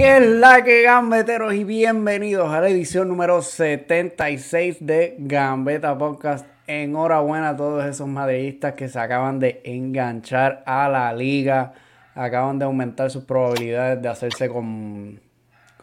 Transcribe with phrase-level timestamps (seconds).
[0.00, 6.46] ¿Qué es la que gambeteros y bienvenidos a la edición número 76 de Gambeta Podcast.
[6.66, 11.74] Enhorabuena a todos esos madridistas que se acaban de enganchar a la liga,
[12.14, 15.20] acaban de aumentar sus probabilidades de hacerse con,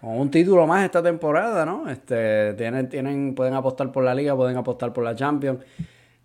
[0.01, 1.87] con un título más esta temporada, ¿no?
[1.87, 5.63] Este, tienen, tienen, pueden apostar por la liga, pueden apostar por la Champions.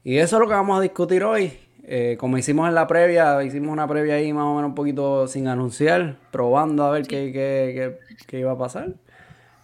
[0.03, 1.53] Y eso es lo que vamos a discutir hoy.
[1.85, 5.27] Eh, como hicimos en la previa, hicimos una previa ahí más o menos un poquito
[5.27, 8.91] sin anunciar, probando a ver qué, qué, qué, iba a pasar.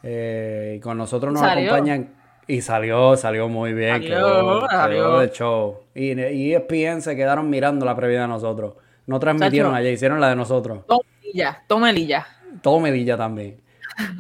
[0.02, 2.10] Eh, y con nosotros nos acompañan.
[2.46, 4.02] Y salió, salió muy bien.
[4.02, 5.18] Salió, salió.
[5.18, 5.80] de show.
[5.94, 8.74] Y, y ESPN se quedaron mirando la previa de nosotros.
[9.06, 10.86] No transmitieron allá, hicieron la de nosotros.
[10.86, 12.26] Tomelilla, tomelilla.
[12.62, 13.60] Tomelilla también.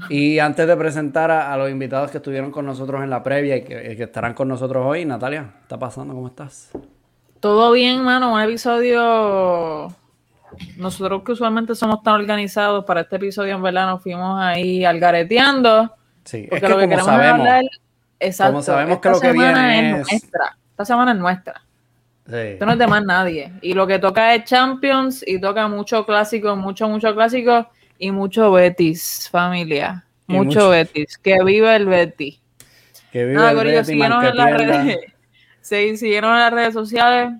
[0.08, 3.64] Y antes de presentar a, los invitados que estuvieron con nosotros en la previa y
[3.64, 6.14] que, que estarán con nosotros hoy, Natalia, ¿qué está pasando?
[6.14, 6.70] ¿Cómo estás?
[7.40, 8.32] Todo bien, mano.
[8.32, 9.94] Un episodio.
[10.76, 15.94] Nosotros que usualmente somos tan organizados para este episodio, en verdad, nos fuimos ahí algareteando.
[16.24, 17.64] Sí, es que, lo que como sabemos, hablar,
[18.18, 20.56] exacto, como sabemos que lo que viene es, nuestra.
[20.70, 21.62] Esta semana es nuestra.
[22.28, 22.36] Sí.
[22.36, 23.52] Esto no es de más nadie.
[23.62, 28.52] Y lo que toca es Champions y toca mucho clásico, mucho, mucho clásico y mucho
[28.52, 30.04] Betis, familia.
[30.26, 31.16] Mucho, Betis.
[31.18, 32.40] Que viva el Betis.
[33.12, 34.98] Que viva el Betis, en las redes.
[35.60, 37.32] Se siguieron en las redes sociales,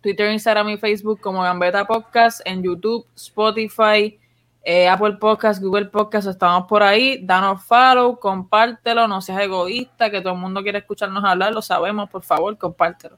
[0.00, 4.18] Twitter, Instagram y Facebook como Gambeta Podcast, en YouTube, Spotify,
[4.64, 7.24] eh, Apple Podcast, Google Podcast, estamos por ahí.
[7.24, 12.10] Danos follow, compártelo, no seas egoísta, que todo el mundo quiere escucharnos hablar, lo sabemos,
[12.10, 13.16] por favor, compártelo.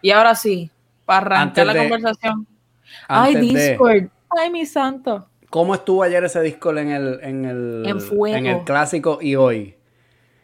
[0.00, 0.70] Y ahora sí,
[1.04, 2.46] para arrancar la conversación.
[3.06, 4.08] Ay, Discord.
[4.38, 5.26] Ay, mi santo.
[5.50, 9.74] ¿Cómo estuvo ayer ese Discord en el, en el, en el clásico y hoy?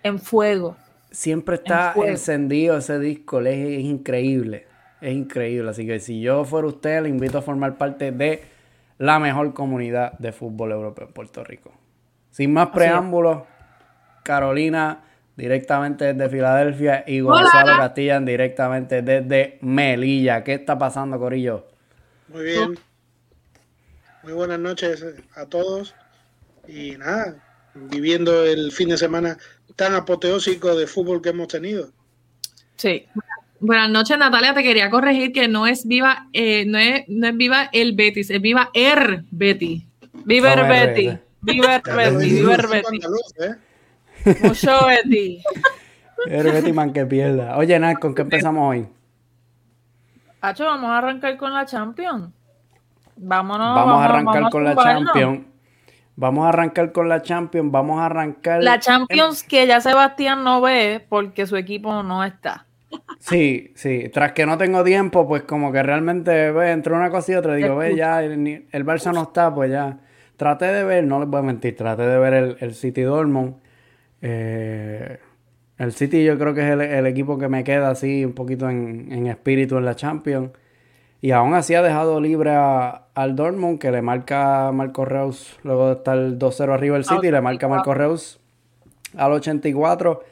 [0.03, 0.77] En fuego
[1.15, 4.67] siempre está encendido ese disco, es, increíble,
[5.01, 5.71] es increíble.
[5.71, 8.43] Así que si yo fuera usted, le invito a formar parte de
[8.99, 11.73] la mejor comunidad de fútbol europeo en Puerto Rico.
[12.31, 13.43] Sin más preámbulos,
[14.25, 15.03] Carolina
[15.37, 20.45] directamente desde Filadelfia y Gonzalo Castilla directamente desde Melilla.
[20.45, 21.67] ¿Qué está pasando, Corillo?
[22.29, 22.79] Muy bien.
[24.23, 25.05] Muy buenas noches
[25.35, 25.95] a todos.
[26.67, 27.37] Y nada,
[27.75, 29.37] viviendo el fin de semana
[29.77, 31.89] tan apoteósico de fútbol que hemos tenido.
[32.77, 33.07] Sí.
[33.61, 34.55] Buenas noches, Natalia.
[34.55, 38.31] Te quería corregir que no es viva, eh, no, es, no es viva el Betis,
[38.31, 39.87] es viva Er Betty.
[40.25, 41.19] Viva el Betty.
[41.41, 42.29] Viva el Betty.
[42.31, 43.01] Viva el Betty.
[43.41, 44.37] ¿eh?
[44.43, 45.43] Mucho Betty.
[46.27, 47.57] Er Betty, man, que pierda.
[47.57, 48.89] Oye, Nat, ¿con qué empezamos hoy?
[50.41, 52.31] Hacho, vamos a arrancar con la Champions.
[53.17, 53.75] Vámonos.
[53.75, 55.54] Vamos, a arrancar con la Champions.
[56.17, 58.63] Vamos a arrancar con la Champions, vamos a arrancar.
[58.63, 62.67] La Champions que ya Sebastián no ve porque su equipo no está.
[63.19, 64.11] Sí, sí.
[64.13, 67.55] Tras que no tengo tiempo, pues como que realmente ve, entre una cosa y otra,
[67.57, 69.99] digo, ve, ya el, el, Barça no está, pues ya.
[70.37, 73.57] Traté de ver, no les voy a mentir, traté de ver el, City Dortmund.
[74.23, 75.19] Eh,
[75.79, 79.09] el City yo creo que es el, equipo que me queda así un poquito en,
[79.11, 80.51] en espíritu en la Champions.
[81.25, 85.95] Y aún así ha dejado libre al Dortmund, que le marca Marco Reus, luego de
[85.95, 88.39] estar 2-0 arriba el City, le marca Marco Reus
[89.17, 90.23] al 84.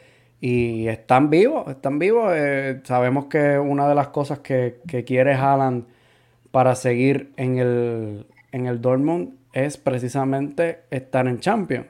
[0.42, 2.34] Y están vivos, están vivos.
[2.36, 5.86] Eh, sabemos que una de las cosas que, quiere Haaland
[6.50, 11.86] para seguir en el, en el Dortmund es precisamente estar en Champions.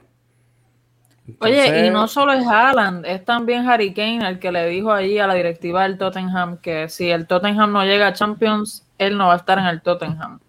[1.40, 5.18] Oye, y no solo es Haaland, es también Harry Kane el que le dijo allí
[5.18, 9.28] a la directiva del Tottenham que si el Tottenham no llega a Champions, él no
[9.28, 10.40] va a estar en el Tottenham.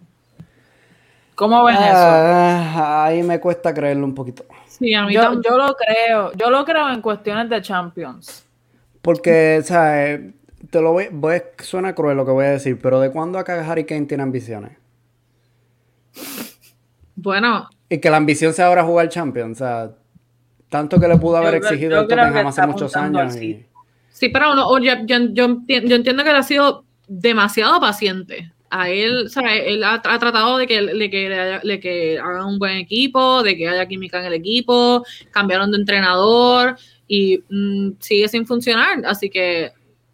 [1.35, 1.85] ¿Cómo ven eso?
[1.85, 4.45] Ah, ahí me cuesta creerlo un poquito.
[4.67, 6.31] Sí, a mí yo, yo, lo creo.
[6.33, 8.45] Yo lo creo en cuestiones de Champions.
[9.01, 10.19] Porque, o sea,
[10.69, 13.69] te lo voy, voy, suena cruel lo que voy a decir, pero ¿de cuándo acá
[13.69, 14.77] Harry Kane tiene ambiciones?
[17.15, 17.69] Bueno.
[17.89, 19.91] Y que la ambición sea ahora jugar Champions, o sea,
[20.69, 23.33] tanto que le pudo haber exigido el Tottenham hace muchos años.
[23.33, 28.51] Sí, pero no, yo, yo, yo, entiendo que él ha sido demasiado paciente.
[28.69, 29.29] A él,
[29.65, 33.87] Él ha, tratado de que, de que, que haga un buen equipo, de que haya
[33.87, 36.75] química en el equipo, cambiaron de entrenador
[37.07, 39.05] y mm, sigue sin funcionar.
[39.05, 39.71] Así que,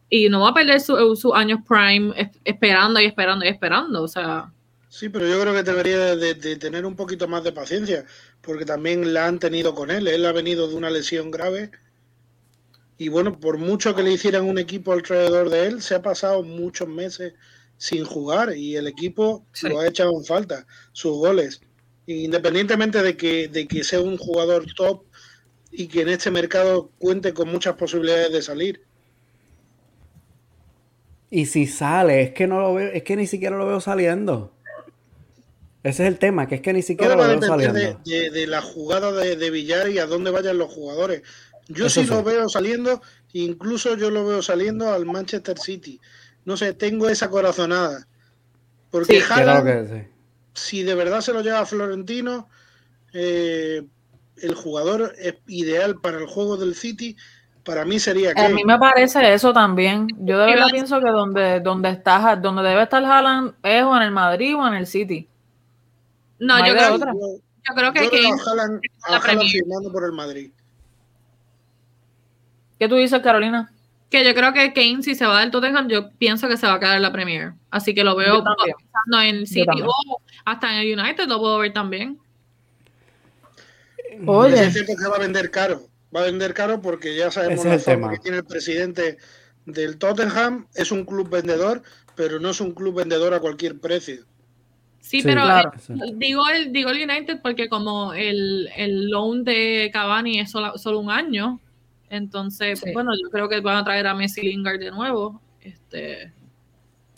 [0.09, 2.13] y no va a perder sus su años prime
[2.43, 4.03] esperando y esperando y esperando.
[4.03, 4.51] O sea.
[4.89, 8.05] Sí, pero yo creo que debería de, tener un poquito más de paciencia,
[8.41, 10.07] porque también la han tenido con él.
[10.07, 11.71] Él ha venido de una lesión grave.
[13.01, 16.43] Y bueno, por mucho que le hicieran un equipo alrededor de él, se ha pasado
[16.43, 17.33] muchos meses
[17.77, 21.61] sin jugar y el equipo lo ha echado en falta, sus goles.
[22.07, 25.05] Independientemente de que, de que sea un jugador top
[25.71, 28.81] y que en este mercado cuente con muchas posibilidades de salir.
[31.29, 34.51] Y si sale, es que no lo veo, es que ni siquiera lo veo saliendo.
[35.83, 37.79] Ese es el tema, que es que ni siquiera lo veo saliendo.
[37.79, 41.23] De, de, la jugada de, de, Villar y a dónde vayan los jugadores.
[41.69, 43.01] Yo sí, lo veo saliendo,
[43.31, 46.01] incluso yo lo veo saliendo al Manchester City.
[46.43, 48.07] No sé, tengo esa corazonada.
[48.89, 50.07] Porque sí,
[50.53, 52.49] si de verdad se lo lleva a Florentino,
[53.13, 53.85] eh,
[54.41, 57.15] el jugador es ideal para el juego del City.
[57.63, 58.41] Para mí sería que...
[58.41, 60.07] A mí me parece eso también.
[60.21, 64.01] Yo de verdad pienso que donde, donde, está, donde debe estar Haaland es o en
[64.01, 65.29] el Madrid o en el City.
[66.39, 68.41] No, yo, creo, yo, creo, que Kane
[69.03, 70.51] a firmando por el Madrid.
[72.79, 73.71] ¿Qué tú dices, Carolina?
[74.09, 76.75] Que yo creo que Kane, si se va del Tottenham, yo pienso que se va
[76.75, 77.53] a quedar en la Premier.
[77.69, 81.73] Así que lo veo pensando en City o hasta en el United, lo puedo ver
[81.73, 82.17] también.
[84.25, 84.71] Oye.
[85.09, 85.87] Va a vender caro.
[86.15, 89.17] Va a vender caro porque ya sabemos la forma que tiene el presidente
[89.65, 90.65] del Tottenham.
[90.73, 91.83] Es un club vendedor,
[92.15, 94.25] pero no es un club vendedor a cualquier precio.
[95.01, 95.63] Sí, pero eh,
[96.15, 100.99] digo, el, digo el United porque como el, el loan de Cavani es solo, solo
[100.99, 101.59] un año,
[102.09, 105.41] entonces, bueno, yo creo que van a traer a Messi Lingard de nuevo.
[105.61, 106.31] Este...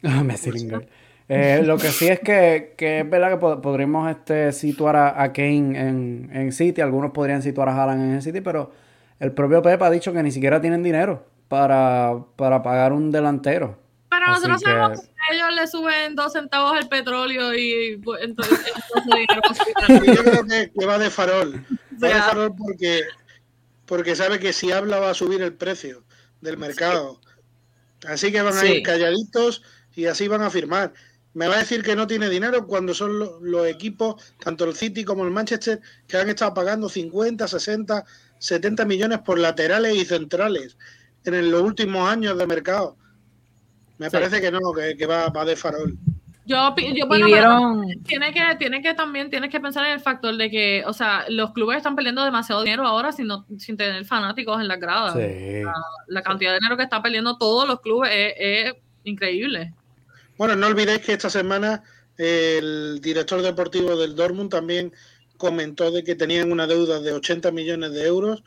[0.04, 0.86] Ah, Messi Lingard.
[1.30, 5.80] Eh, lo que sí es que, que es verdad que podríamos este, situar a, Kane
[5.80, 8.74] en, en, City, algunos podrían situar a Haaland en el City, pero
[9.20, 13.78] el propio Pep ha dicho que ni siquiera tienen dinero para, para pagar un delantero.
[14.10, 18.60] Pero nosotros sabemos que ellos le suben dos centavos el petróleo y pues, entonces,
[19.06, 21.66] entonces Yo creo que, va de farol.
[22.04, 23.02] Va de farol porque,
[23.92, 26.06] porque sabe que si habla va a subir el precio
[26.40, 27.20] del mercado.
[28.08, 30.94] Así que van a ir calladitos y así van a firmar.
[31.34, 35.04] Me va a decir que no tiene dinero cuando son los, equipos, tanto el City
[35.04, 38.06] como el Manchester, que han estado pagando 50, 60,
[38.40, 40.78] 70 millones por laterales y centrales
[41.26, 42.96] en los últimos años de mercado.
[43.98, 45.98] Me parece que no, que, va, de farol.
[46.52, 47.28] Yo, yo bueno,
[48.04, 51.24] tiene que, tiene que también tienes que pensar en el factor de que, o sea,
[51.30, 55.16] los clubes están perdiendo demasiado dinero ahora sin, sin tener fanáticos en las gradas.
[56.08, 58.74] La, cantidad de dinero que están perdiendo todos los clubes es,
[59.06, 59.74] increíble.
[60.38, 61.84] Bueno, no olvidéis que esta semana
[62.18, 64.92] el director deportivo del Dortmund también
[65.38, 68.44] comentó de que tenían una deuda de 80 millones de euros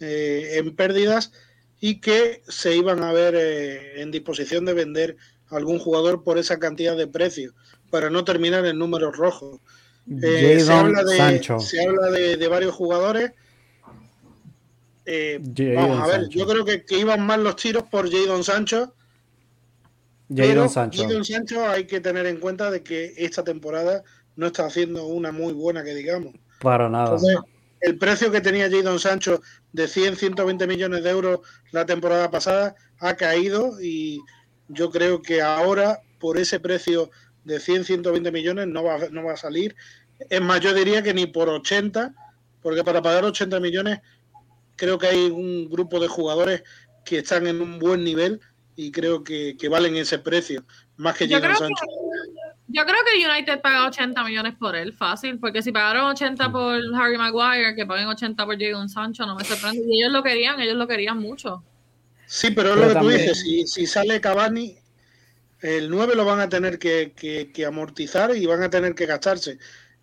[0.00, 1.32] eh, en pérdidas
[1.80, 5.16] y que se iban a ver eh, en disposición de vender
[5.50, 7.52] algún jugador por esa cantidad de precio
[7.90, 9.60] para no terminar en números rojos.
[10.22, 13.32] Eh, se, habla de, se habla de, varios jugadores.
[15.04, 15.40] Eh,
[15.74, 18.94] vamos a ver, yo creo que, iban más los tiros por Jadon Sancho.
[20.34, 21.02] Jadon Sancho.
[21.02, 24.02] Jadon Sancho hay que tener en cuenta de que esta temporada
[24.34, 26.34] no está haciendo una muy buena que digamos.
[26.60, 27.16] Para nada
[27.80, 29.40] el precio que tenía Jadon Sancho
[29.72, 31.40] de 100, 120 millones de euros
[31.70, 34.20] la temporada pasada ha caído y
[34.68, 37.10] yo creo que ahora por ese precio
[37.44, 39.76] de 100, 120 millones no va, no va a salir.
[40.30, 42.14] Es más, yo diría que ni por 80,
[42.62, 44.00] porque para pagar 80 millones
[44.76, 46.62] creo que hay un grupo de jugadores
[47.04, 48.40] que están en un buen nivel
[48.74, 50.64] y creo que, valen ese precio,
[50.96, 51.86] más que Jadon Sancho.
[52.68, 56.80] Yo creo que United paga 80 millones por él, fácil, porque si pagaron 80 por
[56.94, 59.82] Harry Maguire, que paguen 80 por Jadon Sancho, no me sorprende.
[59.88, 61.62] Y ellos lo querían, ellos lo querían mucho.
[62.26, 63.40] Sí, pero es lo que tú dices,
[63.72, 64.76] si, sale Cavani,
[65.60, 69.58] el 9 lo van a tener que, amortizar y van a tener que gastarse.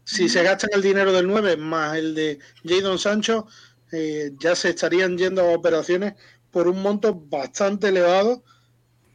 [0.05, 3.47] Si se gastan el dinero del 9 más el de Jadon Sancho,
[3.91, 6.13] eh, ya se estarían yendo a operaciones
[6.49, 8.43] por un monto bastante elevado.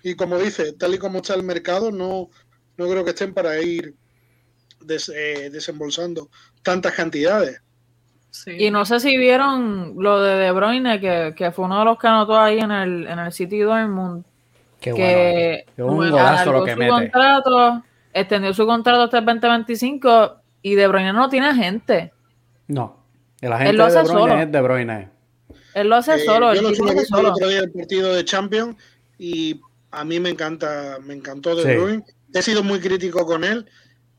[0.03, 2.31] Y como dice, tal y como está el mercado, no,
[2.77, 3.95] no creo que estén para ir
[4.89, 6.31] eh, desembolsando
[6.63, 7.61] tantas cantidades.
[8.47, 12.07] Y no sé si vieron lo de De Bruyne, que, fue uno de los que
[12.07, 14.25] anotó ahí en el, en el City Dortmund.
[14.81, 15.93] Qué que bueno.
[15.93, 16.11] un
[16.53, 17.83] lo que su contrato,
[18.13, 22.13] extendió su contrato hasta el 2025 y De Bruyne no tiene gente.
[22.69, 23.03] No,
[23.41, 24.43] el agente lo hace de De Bruyne solo.
[24.43, 25.09] es De Bruyne.
[25.75, 26.55] Él lo hace eh, solo.
[26.55, 26.83] Yo lo hace
[27.19, 28.77] el otro día el partido de Champions
[29.19, 32.05] y a mí me encanta, me encantó De Bruyne
[32.35, 33.67] he sido muy crítico con él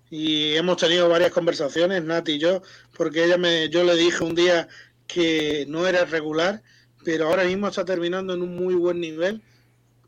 [0.10, 2.62] y hemos tenido varias conversaciones, Nati y yo,
[2.98, 4.68] porque ella me, yo le dije un día
[5.08, 6.64] que no era regular,
[7.04, 9.42] pero ahora mismo está terminando en un muy buen nivel.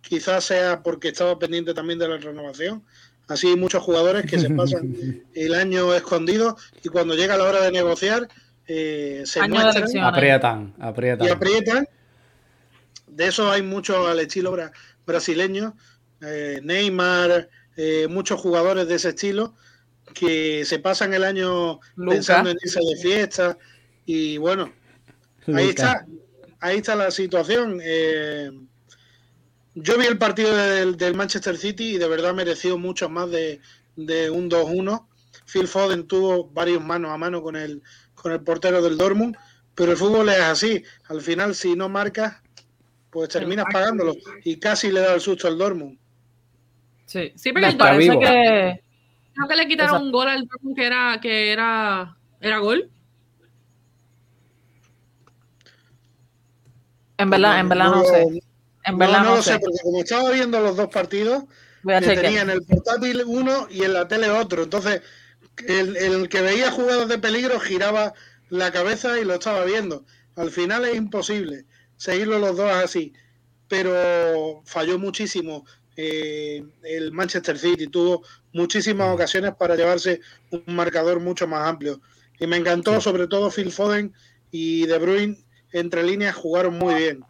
[0.01, 2.83] Quizás sea porque estaba pendiente también de la renovación.
[3.27, 7.61] Así hay muchos jugadores que se pasan el año escondido y cuando llega la hora
[7.61, 8.27] de negociar
[8.67, 11.27] eh, se muestran, aprietan, aprietan.
[11.27, 11.87] Y aprietan.
[13.07, 14.55] De eso hay mucho al estilo
[15.05, 15.75] brasileño.
[16.21, 19.55] Eh, Neymar, eh, muchos jugadores de ese estilo
[20.13, 23.57] que se pasan el año pensando en irse de fiesta
[24.05, 24.71] y bueno,
[25.47, 26.05] ahí está,
[26.59, 27.79] ahí está la situación.
[27.83, 28.51] Eh,
[29.75, 33.59] yo vi el partido del, Manchester City y de verdad mereció mucho más de,
[33.95, 35.07] un 2-1.
[35.51, 37.81] Phil Foden tuvo varios manos a mano con el,
[38.15, 39.35] con el portero del Dortmund,
[39.75, 40.83] pero el fútbol es así.
[41.07, 42.41] Al final, si no marcas,
[43.09, 44.15] pues terminas pagándolo.
[44.43, 45.97] Y casi le da el susto al Dortmund.
[47.05, 48.90] Sí, sí pero parece que...
[49.33, 52.89] Creo que le quitaron un gol al Dortmund que era, que era, era gol.
[57.17, 58.41] En verdad, en verdad no, sé.
[58.83, 61.43] En verdad no, lo sé, porque como estaba viendo los dos partidos,
[61.83, 64.63] tenía en el portátil uno y en la tele otro.
[64.63, 65.01] Entonces,
[65.67, 68.13] el, el, que veía jugadas de peligro giraba
[68.49, 70.03] la cabeza y lo estaba viendo.
[70.35, 71.65] Al final es imposible
[71.97, 73.13] seguirlo los dos así.
[73.67, 77.87] Pero falló muchísimo eh, el Manchester City.
[77.87, 80.21] Tuvo muchísimas ocasiones para llevarse
[80.51, 82.01] un marcador mucho más amplio.
[82.39, 84.13] Y me encantó, sobre todo Phil Foden
[84.51, 85.37] y De Bruyne
[85.71, 87.23] entre líneas jugaron muy bien.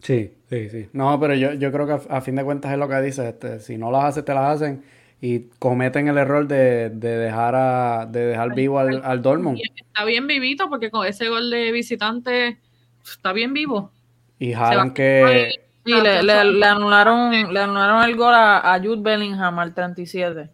[0.00, 0.88] Sí, sí, sí.
[0.92, 3.26] No, pero yo, yo creo que a, fin de cuentas es lo que dices.
[3.26, 4.82] Este, si no las haces, te las hacen.
[5.20, 9.60] Y cometen el error de, dejar a, de dejar vivo al, al Dortmund.
[9.76, 12.58] Está bien vivito porque con ese gol de visitante
[13.04, 13.92] está bien vivo.
[14.40, 15.60] Y jalan que...
[15.84, 20.48] Sí, le, le, anularon, le anularon el gol a, a Jude Bellingham al 37.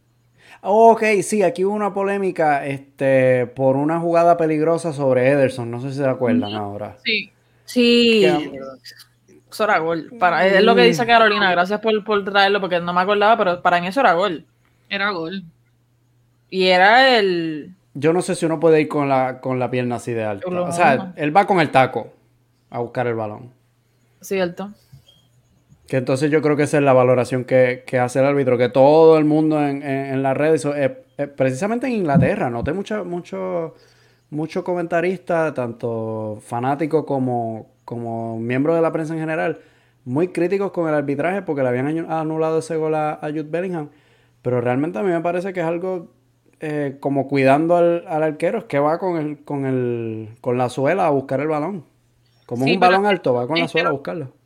[0.62, 5.70] ok, sí, aquí hubo una polémica este, por una jugada peligrosa sobre Ederson.
[5.70, 6.96] No sé si se acuerdan ahora.
[7.04, 7.30] Sí.
[7.66, 8.24] Sí.
[9.50, 10.10] Eso era gol.
[10.18, 11.50] Para, es lo que dice Carolina.
[11.50, 14.46] Gracias por, por traerlo porque no me acordaba, pero para mí eso era gol.
[14.88, 15.44] Era gol.
[16.48, 17.74] Y era el.
[17.92, 20.48] Yo no sé si uno puede ir con la, con la pierna así de alta.
[20.48, 22.12] O sea, él va con el taco
[22.70, 23.52] a buscar el balón.
[24.20, 24.72] Cierto.
[25.88, 29.16] Que entonces yo creo que esa es la valoración que, hace el árbitro, que todo
[29.16, 33.74] el mundo en, en, las redes, eh, eh, precisamente en Inglaterra, noté mucho, mucho,
[34.28, 39.60] mucho comentarista, tanto fanático como, como miembro de la prensa en general,
[40.04, 43.88] muy críticos con el arbitraje porque le habían anulado ese gol a, Jude Bellingham.
[44.42, 46.08] Pero realmente a mí me parece que es algo
[46.60, 51.06] eh, como cuidando al, arquero, es que va con, el, con, el, con la suela
[51.06, 51.84] a buscar el balón.
[52.44, 54.37] Como un balón alto, va con la suela a buscarlo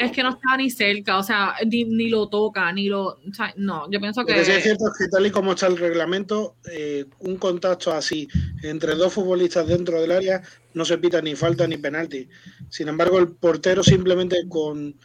[0.00, 3.06] es que no estaba ni cerca, o sea, ni, lo toca, ni lo.
[3.08, 4.32] O sea, no, yo pienso que.
[4.32, 7.36] Lo que sí es cierto es que, tal y como está el reglamento, eh, un
[7.36, 8.26] contacto así
[8.62, 10.40] entre dos futbolistas dentro del área
[10.72, 12.28] no se pita ni falta ni penalti.
[12.70, 14.96] Sin embargo, el portero simplemente con,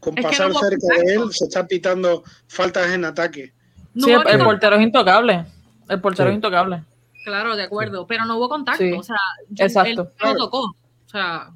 [0.00, 3.52] con pasar cerca de él se está pitando faltas en ataque.
[3.96, 5.44] sí, el, portero es intocable.
[5.90, 6.82] El portero es intocable.
[7.22, 9.16] Claro, de acuerdo, pero no hubo contacto, o sea,
[9.58, 10.10] Exacto.
[10.20, 10.60] él no tocó.
[10.60, 11.50] O sea,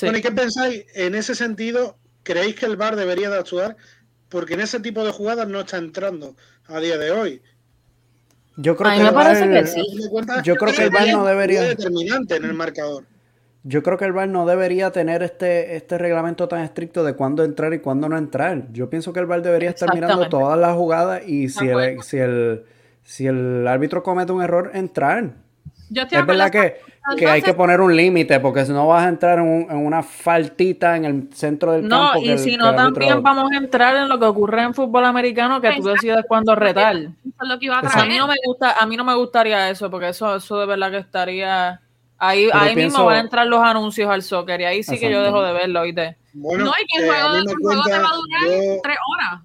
[0.00, 0.84] bueno, ¿y qué pensáis?
[0.94, 3.76] En ese sentido, ¿creéis que el VAR debería de actuar?
[4.28, 6.36] Porque en ese tipo de jugadas no está entrando
[6.66, 7.42] a día de hoy.
[8.56, 9.82] Yo creo que me parece que sí.
[10.42, 11.62] Yo creo que el VAR no debería.
[11.62, 13.04] determinante en el marcador.
[13.64, 17.44] Yo creo que el VAR no debería tener este, este reglamento tan estricto de cuándo
[17.44, 18.72] entrar y cuándo no entrar.
[18.72, 22.18] Yo pienso que el VAR debería estar mirando todas las jugadas y si el, si
[22.18, 22.64] el,
[23.02, 25.34] si el árbitro comete un error, entrar
[25.90, 26.76] es verdad que,
[27.16, 30.96] que, hay que poner un límite, porque si no vas a entrar en, una faltita
[30.96, 32.14] en el centro del campo.
[32.14, 35.60] No, y si no, también vamos a entrar en lo que ocurre en fútbol americano,
[35.60, 36.96] que tú decides cuándo retar.
[36.96, 40.66] a, mí no me gusta, a mí no me gustaría eso, porque eso, eso de
[40.66, 41.80] verdad que estaría...
[42.20, 45.22] Ahí, ahí mismo van a entrar los anuncios al soccer y ahí sí que yo
[45.22, 46.16] dejo de verlo, ¿oíste?
[46.32, 49.42] Bueno, no, y que el juego, el juego te va a durar tres horas.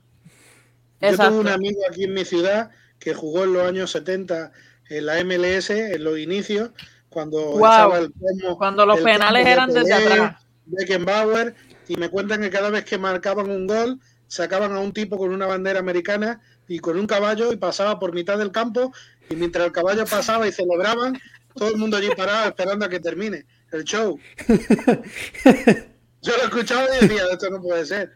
[1.12, 4.52] Yo tengo un amigo aquí en mi ciudad que jugó en los años 70
[4.98, 6.72] en la MLS, en los inicios,
[7.10, 7.60] cuando
[7.98, 8.12] el
[8.58, 10.46] cuando los penales eran desde atrás.
[10.66, 11.56] Beckenbauer,
[11.88, 15.34] y me cuentan que cada vez que marcaban un gol, sacaban a un tipo con
[15.34, 18.94] una bandera americana y con un caballo y pasaba por mitad del campo
[19.30, 21.20] y mientras el caballo pasaba y celebraban,
[21.56, 24.20] todo el mundo allí parado esperando a que termine el show.
[26.22, 28.12] Yo lo escuchaba y decía, esto no puede ser.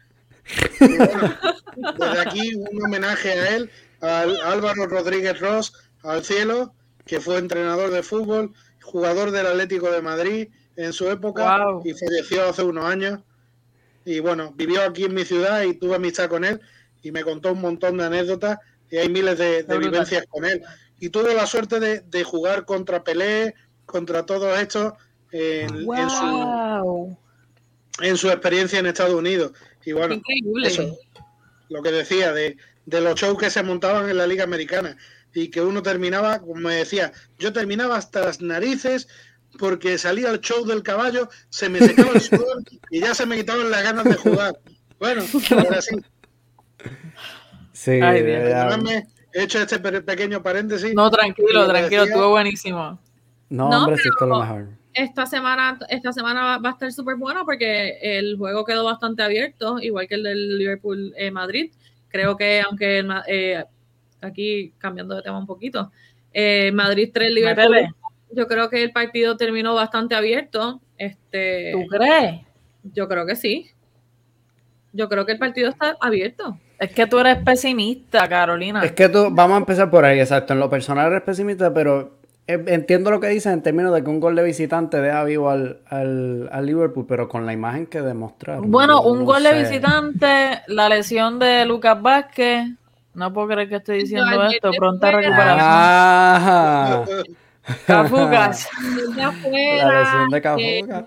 [0.79, 3.69] desde aquí un homenaje a él,
[4.01, 5.73] a Álvaro Rodríguez Ross,
[6.07, 6.73] al cielo,
[7.05, 12.47] que fue entrenador de fútbol, jugador del Atlético de Madrid en su época y falleció
[12.47, 13.19] hace unos años.
[14.05, 16.61] Y bueno, vivió aquí en mi ciudad y tuve amistad con él
[17.01, 18.57] y me contó un montón de anécdotas
[18.89, 20.63] y hay miles de, vivencias con él.
[20.99, 23.53] Y tuve la suerte de, jugar contra Pelé,
[23.85, 24.93] contra todos estos
[25.31, 27.17] en, su,
[28.01, 29.51] en su experiencia en Estados Unidos.
[29.85, 30.21] Y bueno,
[30.63, 30.97] eso,
[31.69, 34.97] lo que decía de, de los shows que se montaban en la Liga Americana
[35.33, 39.07] y que uno terminaba, como me decía, yo terminaba hasta las narices
[39.59, 43.37] porque salía el show del caballo, se me secaba el sudor y ya se me
[43.37, 44.59] quitaban las ganas de jugar.
[44.99, 45.95] Bueno, ahora sí.
[47.71, 49.03] Sí, he
[49.43, 50.93] hecho este pequeño paréntesis.
[50.95, 52.99] No, tranquilo, tranquilo, estuvo buenísimo.
[53.49, 54.67] No, hombre, sí, esto es lo mejor.
[54.93, 59.77] Esta semana, esta semana va a estar súper bueno porque el juego quedó bastante abierto,
[59.79, 61.71] igual que el del Liverpool-Madrid.
[62.09, 63.63] Creo que aunque eh,
[64.21, 65.91] aquí cambiando de tema un poquito.
[66.33, 67.95] Eh, Madrid 3, Liverpool.
[68.31, 70.81] Yo creo que el partido terminó bastante abierto.
[70.97, 72.41] Este, ¿Tú crees?
[72.83, 73.71] Yo creo que sí.
[74.93, 76.57] Yo creo que el partido está abierto.
[76.79, 78.83] Es que tú eres pesimista, Carolina.
[78.83, 80.53] Es que tú, vamos a empezar por ahí, exacto.
[80.53, 84.09] En lo personal eres pesimista, pero eh, entiendo lo que dices en términos de que
[84.09, 85.81] un gol de visitante deja vivo al,
[86.61, 88.69] Liverpool, pero con la imagen que demostraron.
[88.69, 92.67] Bueno, un gol de visitante, la lesión de Lucas Vázquez.
[93.17, 94.69] No puedo creer que estoy diciendo esto.
[94.77, 95.59] Pronta recuperación.
[95.59, 97.03] Ah.
[97.87, 98.69] Cafucas.
[99.17, 101.05] la lesión de Cafucas.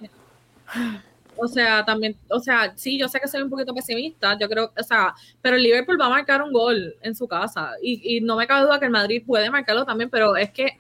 [1.36, 4.72] O sea, también, o sea, sí, yo sé que soy un poquito pesimista, yo creo,
[4.76, 8.20] o sea, pero el Liverpool va a marcar un gol en su casa y, y
[8.20, 10.78] no me cabe duda que el Madrid puede marcarlo también, pero es que,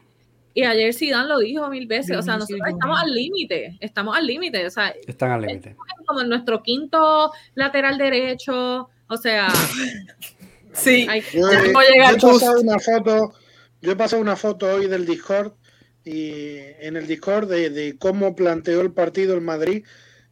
[0.52, 4.26] y ayer Zidane lo dijo mil veces, o sea, nosotros estamos al límite, estamos al
[4.26, 5.76] límite, o sea, están al límite.
[6.04, 9.48] Como en nuestro quinto lateral derecho, o sea,
[10.72, 13.32] sí, yo, he pasado una foto,
[13.80, 15.52] yo he pasado una foto hoy del Discord
[16.04, 19.84] y en el Discord de, de cómo planteó el partido el Madrid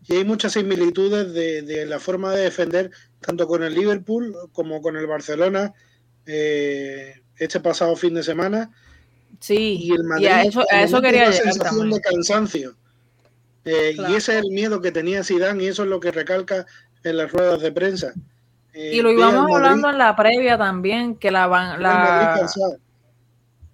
[0.09, 2.90] y hay muchas similitudes de, la forma de defender
[3.21, 5.75] tanto con el Liverpool como con el Barcelona
[6.25, 8.71] eh, este pasado fin de semana.
[9.38, 12.76] Sí, y, el Madrid, a eso, eso quería llegar sensación de cansancio.
[13.66, 16.64] Eh, y ese es el miedo que tenía Zidane y eso es lo que recalca
[17.04, 18.14] en las ruedas de prensa.
[18.81, 22.47] Eh, y lo íbamos hablando en la previa también, que la, la,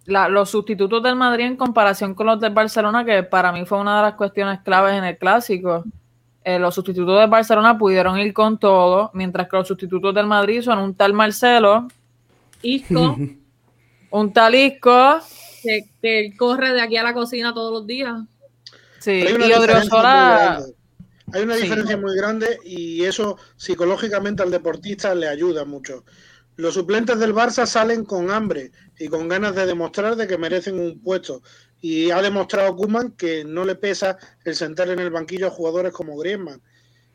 [0.07, 3.79] la, los sustitutos del Madrid en comparación con los del Barcelona, que para mí fue
[3.79, 5.85] una de las cuestiones claves en el clásico.
[6.43, 10.63] Eh, los sustitutos de Barcelona pudieron ir con todo, mientras que los sustitutos del Madrid
[10.63, 11.87] son un tal Marcelo,
[12.63, 13.19] Isco,
[14.11, 15.19] un tal Isco,
[16.01, 18.23] que, corre de aquí a la cocina todos los días.
[19.01, 20.61] Sí, y Odriozola...
[21.33, 26.05] Hay una diferencia muy grande y eso psicológicamente al deportista le ayuda mucho.
[26.57, 30.79] Los suplentes del Barça salen con hambre y con ganas de demostrar de que merecen
[30.79, 31.43] un puesto.
[31.81, 35.93] Y ha demostrado Kuman que no le pesa el sentar en el banquillo a jugadores
[35.93, 36.63] como Griezmann.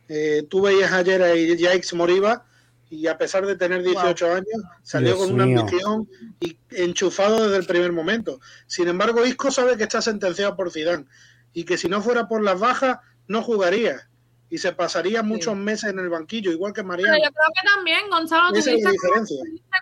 [0.10, 2.46] Eh, tú veías ayer a Jaiks Moriba
[2.90, 7.66] y a pesar de tener 18 años, salió con una ambición y enchufado desde el
[7.66, 8.40] primer momento.
[8.66, 11.06] Sin embargo, Isco sabe que está sentenciado por Zidane
[11.54, 12.98] y que si no fuera por las bajas,
[13.30, 14.10] no jugaría
[14.50, 17.16] y se pasaría muchos meses en el banquillo, igual que Mariano.
[17.16, 18.60] yo creo que también, Gonzalo, tú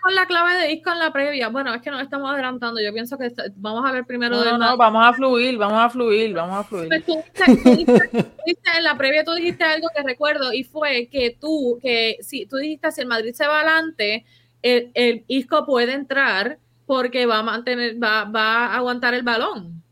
[0.02, 1.48] con la clave de disco en la previa.
[1.48, 2.78] Bueno, es que nos estamos adelantando.
[2.78, 4.36] Yo pienso que vamos a ver primero.
[4.36, 6.88] No, no, no, vamos a fluir, vamos a fluir, vamos a fluir.
[6.88, 7.16] Pues tú,
[7.64, 12.44] dijiste, en la previa tú dijiste algo que recuerdo y fue que tú, que si
[12.44, 14.26] tú dijiste si el Madrid se va adelante,
[14.60, 19.82] el, el Isco puede entrar porque va a mantener, va, va a aguantar el balón.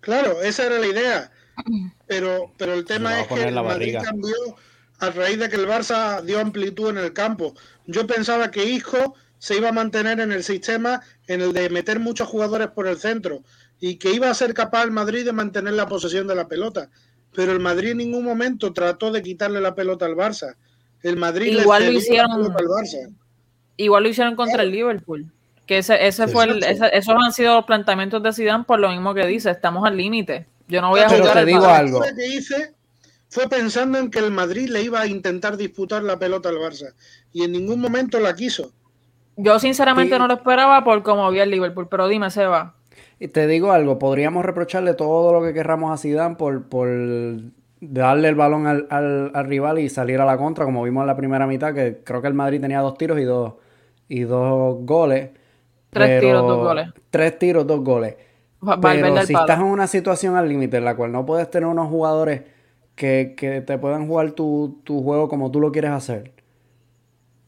[0.00, 1.30] Claro, esa era la idea
[2.06, 4.34] pero, pero el tema es que el Madrid cambió
[4.98, 7.54] a raíz de que el Barça dio amplitud en el campo.
[7.86, 12.00] Yo pensaba que Isco se iba a mantener en el sistema en el de meter
[12.00, 13.42] muchos jugadores por el centro
[13.78, 16.88] y que iba a ser capaz el Madrid de mantener la posesión de la pelota.
[17.34, 20.56] Pero el Madrid en ningún momento trató de quitarle la pelota al Barça.
[21.02, 23.12] El Madrid igual lo hicieron al Barça.
[23.76, 25.30] Igual lo hicieron contra el Liverpool.
[25.66, 29.12] Que ese, ese fue el, esos han sido los planteamientos de Zidane por lo mismo
[29.12, 30.46] que dice, estamos al límite.
[30.68, 31.22] Yo no voy a jugar.
[31.22, 32.00] Pero te digo algo.
[32.00, 32.74] Lo que hice
[33.28, 36.94] fue pensando en que el Madrid le iba a intentar disputar la pelota al Barça
[37.32, 38.72] y en ningún momento la quiso.
[39.36, 42.74] Yo sinceramente no lo esperaba por cómo vi el Liverpool, pero dime, Seba.
[43.18, 46.88] Y te digo algo, podríamos reprocharle todo lo que querramos a Zidane por, por
[47.80, 51.16] darle el balón al, al, rival y salir a la contra, como vimos en la
[51.16, 53.54] primera mitad, que creo que el Madrid tenía dos tiros y dos,
[54.08, 55.30] y dos goles.
[55.90, 56.88] Tres tiros, dos goles.
[57.10, 58.16] Tres tiros, dos goles.
[58.80, 61.88] Pero si estás en una situación al límite en la cual no puedes tener unos
[61.88, 62.42] jugadores
[62.94, 66.32] que, te puedan jugar tu, juego como tú lo quieres hacer.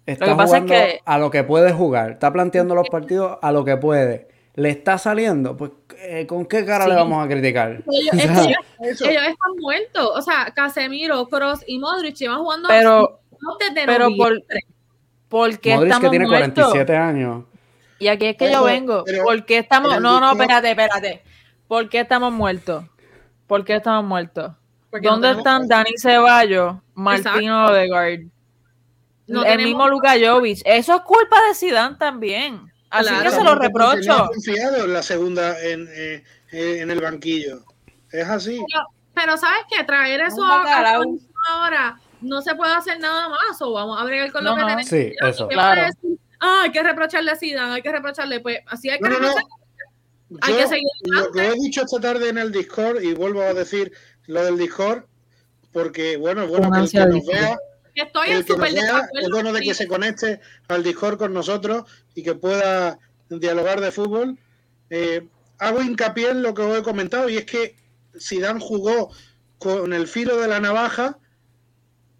[0.07, 2.13] Estás jugando a lo que puedes jugar.
[2.13, 4.29] Está planteando los partidos a lo que puede.
[4.55, 7.83] Le está saliendo, pues eh, ¿con qué cara le vamos a criticar?
[7.91, 8.15] Ellos,
[9.01, 10.11] están muertos.
[10.15, 13.21] O sea, Casemiro, Cross y Modric llevan jugando pero,
[13.87, 14.43] pero por,
[15.29, 17.45] porque Modric que tiene 47 años.
[17.99, 19.05] Y aquí es que yo vengo.
[19.25, 20.01] ¿Por qué estamos.?
[20.01, 21.23] No, no, espérate, espérate.
[21.67, 22.85] ¿Por qué estamos muertos?
[23.47, 24.53] ¿Por qué estamos muertos?
[25.03, 28.21] ¿Dónde están Dani Ceballos, Martino Odegaard?
[29.29, 30.61] el mismo Luka Jovic.
[30.65, 32.73] Eso es culpa de Zidane también.
[32.91, 34.29] Así que se lo reprocho.
[34.29, 37.61] confiado en la segunda en, eh, eh, en el banquillo.
[38.11, 38.65] Es así.
[39.13, 39.85] Pero, ¿sabes qué?
[39.85, 44.55] Traer eso ahora no se puede hacer nada más o vamos a bregar con lo
[44.55, 44.87] que tenemos.
[44.87, 45.49] Sí, eso.
[45.49, 45.83] Claro
[46.41, 49.43] ah, hay que reprocharle a Zidane, hay que reprocharle, pues así hay que reprocharle.
[50.43, 53.55] Hay que seguir lo que he dicho esta tarde en el Discord, y vuelvo a
[53.55, 53.93] decir
[54.27, 55.05] lo del Discord,
[55.73, 57.59] porque bueno, es bueno que el que nos vea,
[57.95, 61.85] Estoy el que nos vea, es bueno de que se conecte al Discord con nosotros
[62.15, 62.99] y que pueda
[63.29, 64.39] dialogar de fútbol.
[64.91, 65.27] Eh,
[65.59, 67.77] hago hincapié en lo que os he comentado y es que
[68.19, 69.11] Zidane jugó
[69.59, 71.19] con el filo de la navaja,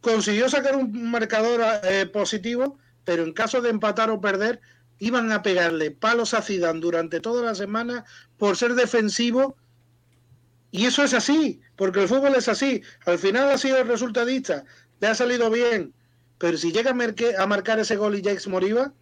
[0.01, 2.79] consiguió sacar un marcador eh, positivo,
[3.09, 4.61] pero en caso de empatar o perder,
[4.99, 8.05] iban a pegarle palos a Zidane durante toda la semana
[8.37, 9.57] por ser defensivo.
[10.71, 12.83] Y eso es así, porque el fútbol es así.
[13.07, 14.67] Al final ha sido resultadista,
[15.01, 15.95] le ha salido bien,
[16.37, 18.93] pero si llega a, marcar ese gol y Jacques Moriba,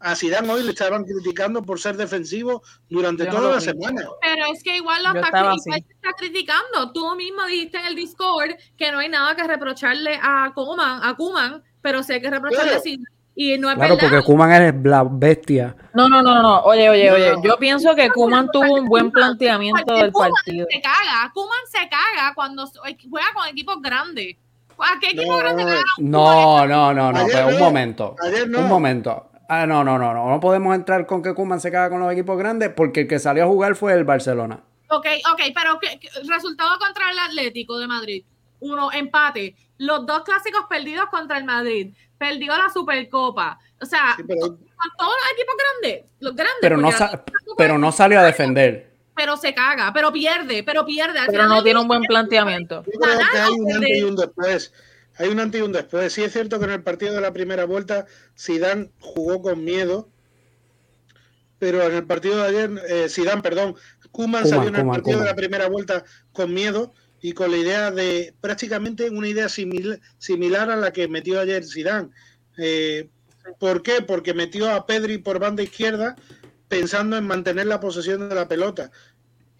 [0.00, 4.02] a Zidane hoy le estaban criticando por ser defensivo durante toda la semana.
[4.20, 6.90] Pero es que igual lo está, está, criticando.
[6.92, 11.14] Tú mismo dijiste en el Discord que no hay nada que reprocharle a Kuman, a
[11.14, 13.17] Kuman pero sí hay que reprocharle a Zidane.
[13.40, 15.76] Y no es claro, porque Kuman es la bestia.
[15.94, 16.60] No, no, no, no.
[16.62, 17.34] Oye, oye, oye.
[17.44, 20.66] Yo pienso que Kuman tuvo un buen planteamiento del partido.
[20.68, 21.30] Se caga.
[21.32, 22.66] Kuman se caga cuando
[23.08, 24.34] juega con equipos grandes.
[24.76, 25.64] ¿A qué equipo grande
[25.98, 28.16] No, no, no, no, pero un momento.
[28.56, 29.30] Un momento.
[29.48, 30.28] Ah, no, no, no, no.
[30.28, 33.20] No podemos entrar con que Kuman se caga con los equipos grandes porque el que
[33.20, 34.64] salió a jugar fue el Barcelona.
[34.90, 38.24] Ok, ok, pero ¿qué, resultado contra el Atlético de Madrid.
[38.58, 39.54] Uno, empate.
[39.78, 41.94] Los dos clásicos perdidos contra el Madrid.
[42.18, 43.58] Perdió la Supercopa.
[43.80, 46.04] O sea, con todos los equipos grandes.
[46.20, 46.58] Los grandes.
[46.60, 46.90] Pero, no,
[47.56, 48.90] pero no salió a defender.
[49.14, 51.18] Pero se caga, pero pierde, pero pierde.
[51.26, 52.84] pero no tiene un buen planteamiento.
[53.34, 54.72] hay un antes y un después
[55.18, 56.12] hay un antes y un después.
[56.12, 58.06] Sí es cierto que en el partido de la primera vuelta
[58.38, 60.08] Zidane jugó con miedo,
[61.58, 63.74] pero en el partido de ayer, eh, Zidane, perdón,
[64.12, 67.90] Kuman salió en el partido de la primera vuelta con miedo y con la idea
[67.90, 72.10] de prácticamente una idea similar a la que metió ayer Zidane.
[72.56, 73.08] Eh,
[73.58, 74.02] ¿Por qué?
[74.02, 76.16] Porque metió a Pedri por banda izquierda
[76.68, 78.90] pensando en mantener la posesión de la pelota.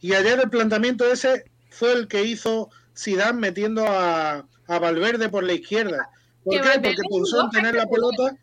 [0.00, 5.44] Y ayer el planteamiento ese fue el que hizo Zidane metiendo a, a Valverde por
[5.44, 6.10] la izquierda.
[6.44, 6.80] ¿Por qué?
[6.80, 8.36] Porque pensó en tener la pelota.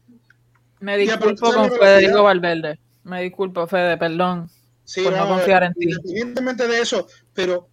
[0.79, 2.79] Me disculpo con Federico Valverde.
[3.03, 4.49] Me disculpo, Fede, perdón.
[4.83, 5.85] Sí, por no, confiar en ti.
[5.85, 7.69] Independientemente de eso, pero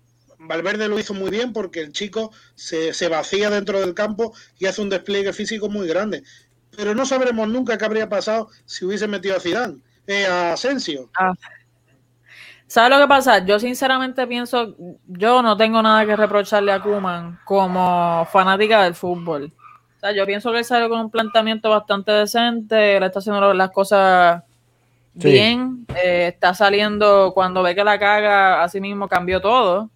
[0.47, 4.67] Valverde lo hizo muy bien porque el chico se, se, vacía dentro del campo y
[4.67, 6.23] hace un despliegue físico muy grande.
[6.77, 11.11] Pero no sabremos nunca qué habría pasado si hubiese metido a Zidane, eh, a Asensio.
[11.19, 11.33] Ah.
[12.67, 13.45] ¿Sabes lo que pasa?
[13.45, 14.75] Yo sinceramente pienso,
[15.07, 19.53] yo no tengo nada que reprocharle a Kuman como fanática del fútbol.
[19.97, 23.53] O sea, yo pienso que él salió con un planteamiento bastante decente, él está haciendo
[23.53, 24.43] las cosas
[25.13, 29.91] bien, eh, está saliendo cuando ve que la caga, así mismo cambió todo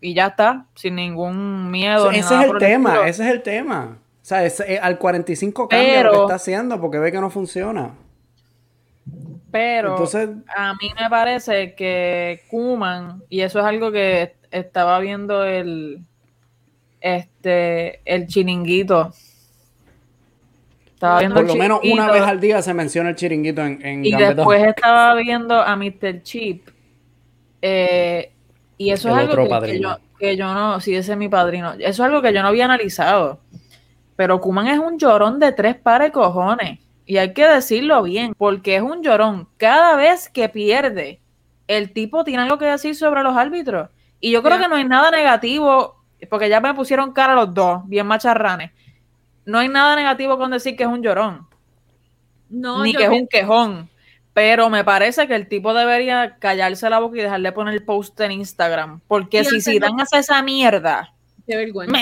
[0.00, 2.10] y ya está, sin ningún miedo.
[2.10, 3.98] ese es el tema, ese es el tema.
[4.22, 7.94] O sea, eh, al 45 cambia lo que está haciendo porque ve que no funciona.
[9.50, 9.96] Pero
[10.56, 16.04] a mí me parece que Kuman, y eso es algo que estaba viendo el
[17.00, 19.12] este el chiringuito.
[20.86, 24.04] Estaba viendo Por lo menos una vez al día se menciona el chiringuito en, en
[24.04, 26.22] Y después estaba viendo a Mr.
[26.22, 26.68] Chip.
[27.62, 28.32] Eh,
[28.80, 31.74] y eso es algo que, yo, que yo no, sí, ese es mi padrino.
[31.74, 33.38] Eso es algo que yo no había analizado.
[34.16, 36.78] Pero Kuman es un llorón de tres pares cojones.
[37.04, 39.46] Y hay que decirlo bien, porque es un llorón.
[39.58, 41.20] Cada vez que pierde,
[41.68, 43.90] el tipo tiene algo que decir sobre los árbitros.
[44.18, 45.96] Y yo creo que no hay nada negativo,
[46.30, 48.70] porque ya me pusieron cara los dos, bien macharranes.
[49.44, 51.46] No hay nada negativo con decir que es un llorón.
[52.48, 53.90] No, ni que es un quejón.
[54.32, 58.20] Pero me parece que el tipo debería callarse la boca y dejarle poner el post
[58.20, 59.00] en Instagram.
[59.08, 61.12] Porque si si dan hace esa mierda,
[61.50, 61.98] Qué vergüenza.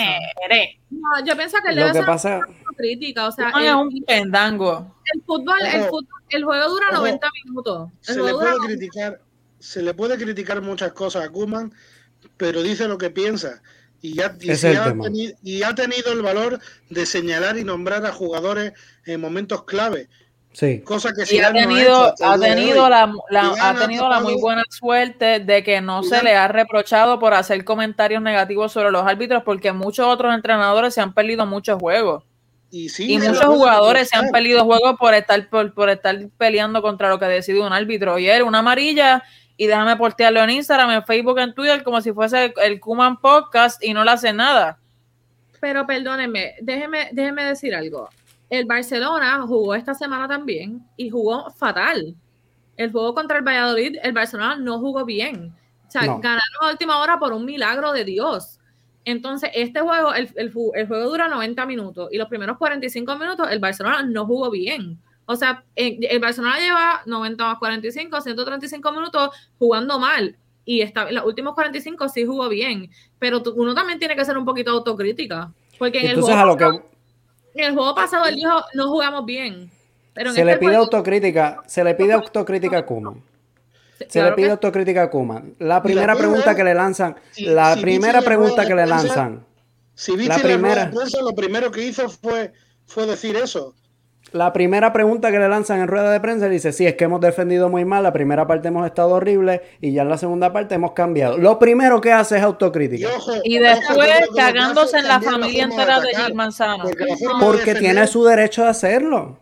[0.91, 2.39] No, yo pienso que él debe ser
[2.77, 3.27] crítica.
[3.27, 4.95] O sea, es un pendango.
[5.11, 7.89] El fútbol, el fútbol, el juego dura 90 minutos.
[8.01, 9.21] se le puede criticar,
[9.57, 11.73] se le puede criticar muchas cosas a Kuman,
[12.37, 13.61] pero dice lo que piensa.
[14.01, 18.13] Y, ya, y, ha tenido, y ha tenido el valor de señalar y nombrar a
[18.13, 18.73] jugadores
[19.05, 20.09] en momentos clave.
[20.51, 20.81] Sí.
[20.81, 23.13] Cosa que y ha tenido, ha, tenido la,
[23.61, 27.63] ha tenido la muy buena suerte de que no se le ha reprochado por hacer
[27.63, 32.23] comentarios negativos sobre los árbitros, porque muchos otros entrenadores se han perdido muchos juegos.
[32.71, 37.25] Y, muchos jugadores se han perdido juegos por estar, por, estar peleando contra lo que
[37.25, 38.19] decidió un árbitro.
[38.19, 39.23] Y él, una amarilla,
[39.57, 43.83] y déjame portearlo en Instagram, en Facebook, en Twitter, como si fuese el Kuman Podcast
[43.83, 44.77] y no le hace nada.
[45.59, 48.09] Pero perdónenme, déjeme, déjeme decir algo
[48.49, 52.15] el Barcelona jugó esta semana también y jugó fatal.
[52.77, 55.53] El juego contra el Valladolid, el Barcelona no jugó bien.
[55.87, 58.59] O sea, ganaron a última hora por un milagro de Dios.
[59.05, 63.59] Entonces, este juego, el, el, juego dura 90 minutos y los primeros 45 minutos el
[63.59, 64.99] Barcelona no jugó bien.
[65.25, 70.35] O sea, el Barcelona lleva 90 más 45, 135 minutos jugando mal.
[70.65, 72.89] Y esta, los últimos 45 sí jugó bien.
[73.17, 75.51] Pero uno también tiene que ser un poquito autocrítica.
[75.77, 76.81] Porque en el juego, a lo que
[77.59, 79.69] en el juego pasado él dijo, no jugamos bien.
[80.33, 83.21] se le pide autocrítica, se le pide autocrítica a Kuman.
[84.07, 85.55] Se le pide autocrítica a Kuman.
[85.59, 89.45] La primera pregunta que le lanzan, la primera pregunta que le lanzan.
[89.93, 90.91] Si viste la primera,
[91.21, 92.53] lo primero que hizo fue,
[92.85, 93.75] fue decir eso.
[94.31, 97.19] La primera pregunta que le lanzan en rueda de prensa dice, sí, es que hemos
[97.19, 100.75] defendido muy mal, la primera parte hemos estado horrible y ya en la segunda parte
[100.75, 101.37] hemos cambiado.
[101.37, 103.09] Lo primero que hace es autocrítica.
[103.43, 106.85] Y, después cagándose en la familia entera de Gil Manzano.
[107.39, 109.39] Porque, tiene su derecho de hacerlo.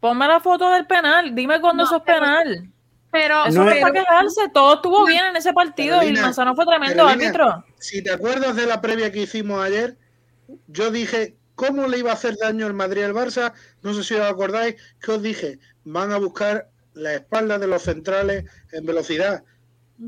[0.00, 2.70] Ponme la foto del penal, dime cuándo eso es penal.
[3.10, 6.64] Pero eso no es para quejarse, todo estuvo bien en ese partido y Manzano fue
[6.66, 7.64] tremendo árbitro.
[7.78, 9.96] Si te acuerdas de la previa que hicimos ayer,
[10.66, 13.52] yo dije ¿Cómo le iba a hacer daño el Madrid al Barça?
[13.82, 17.82] No sé si os acordáis que os dije, van a buscar la espalda de los
[17.82, 19.44] centrales en velocidad.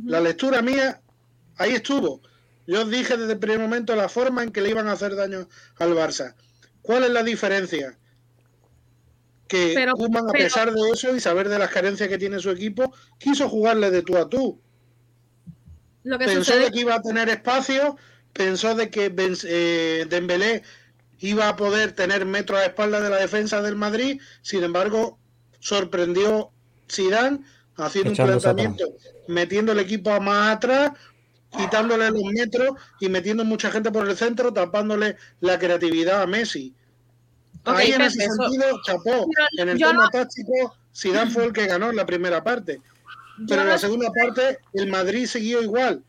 [0.04, 1.00] La lectura mía,
[1.56, 2.20] ahí estuvo.
[2.66, 5.14] Yo os dije desde el primer momento la forma en que le iban a hacer
[5.14, 6.34] daño al Barça.
[6.82, 7.96] ¿Cuál es la diferencia?
[9.46, 12.92] Que pero, a pesar de eso y saber de las carencias que tiene su equipo,
[13.18, 14.60] quiso jugarle de tú a tú.
[16.02, 17.96] pensó de que iba a tener espacio,
[18.32, 20.64] pensó de que eh, Dembélé
[21.18, 25.18] iba a poder tener metro a espalda de la defensa del Madrid, sin embargo,
[25.60, 26.50] sorprendió
[26.90, 27.40] Zidane
[27.76, 28.84] haciendo un planteamiento,
[29.28, 30.92] metiendo el equipo más atrás,
[31.56, 36.74] quitándole los metros y metiendo mucha gente por el centro, tapándole la creatividad a Messi.
[37.64, 39.26] Ahí en ese sentido, chapó.
[39.58, 42.80] En el tema táctico, Zidane fue el que ganó en la primera parte.
[43.48, 46.02] Pero en la segunda parte, el Madrid siguió igual.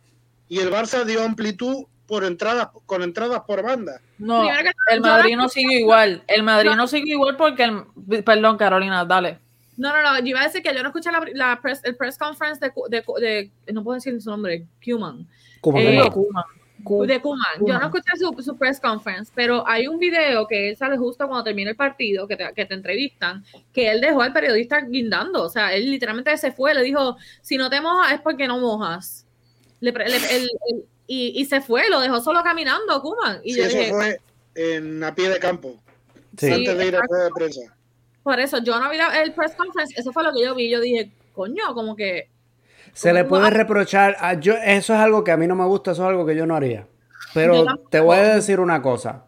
[0.47, 4.01] Y el Barça dio amplitud por entradas, con entradas por banda.
[4.17, 4.47] No,
[4.91, 6.23] el Madrid no sigue igual.
[6.27, 9.39] El Madrid no, sigue igual porque el, perdón, Carolina, dale.
[9.75, 11.95] No, no, no, yo iba a decir que yo no escuché la, la press, el
[11.95, 15.27] press conference de, de, de, no puedo decir su nombre, Kuman.
[15.75, 17.45] Eh, de Kuman.
[17.65, 21.27] Yo no escuché su, su, press conference, pero hay un video que él sale justo
[21.27, 23.43] cuando termina el partido, que te, que te entrevistan,
[23.73, 25.43] que él dejó al periodista guindando.
[25.43, 28.59] O sea, él literalmente se fue, le dijo, si no te mojas es porque no
[28.59, 29.27] mojas.
[29.79, 30.49] Le, el,
[31.07, 33.39] y, se fue, lo dejó solo caminando Kuman.
[33.43, 34.19] Y sí, eso fue
[34.55, 35.75] en a pie de campo,
[36.31, 37.61] antes de ir a de prensa.
[38.23, 40.81] Por eso, yo no vi el press conference, eso fue lo que yo vi, yo
[40.81, 42.29] dije, coño, como que...
[42.91, 45.91] Se le puede reprochar, a, yo, eso es algo que a mí no me gusta,
[45.91, 46.87] eso es algo que yo no haría.
[47.33, 49.25] Pero te voy a decir una cosa.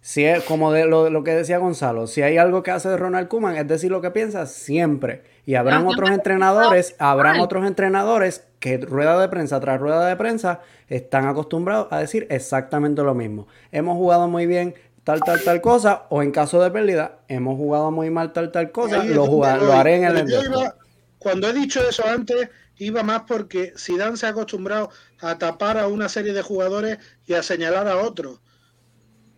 [0.00, 2.96] Si es como de lo, lo, que decía Gonzalo, si hay algo que hace de
[2.96, 5.22] Ronald Kuman es decir lo que piensa siempre.
[5.50, 10.60] Y habrán otros entrenadores, habrán otros entrenadores que rueda de prensa tras rueda de prensa
[10.86, 13.48] están acostumbrados a decir exactamente lo mismo.
[13.72, 17.90] Hemos jugado muy bien tal, tal, tal cosa, o en caso de pérdida, hemos jugado
[17.90, 20.72] muy mal tal, tal cosa, lo, lo haré en el
[21.18, 25.88] Cuando he dicho eso antes, iba más porque Zidane se ha acostumbrado a tapar a
[25.88, 28.38] una serie de jugadores y a señalar a otros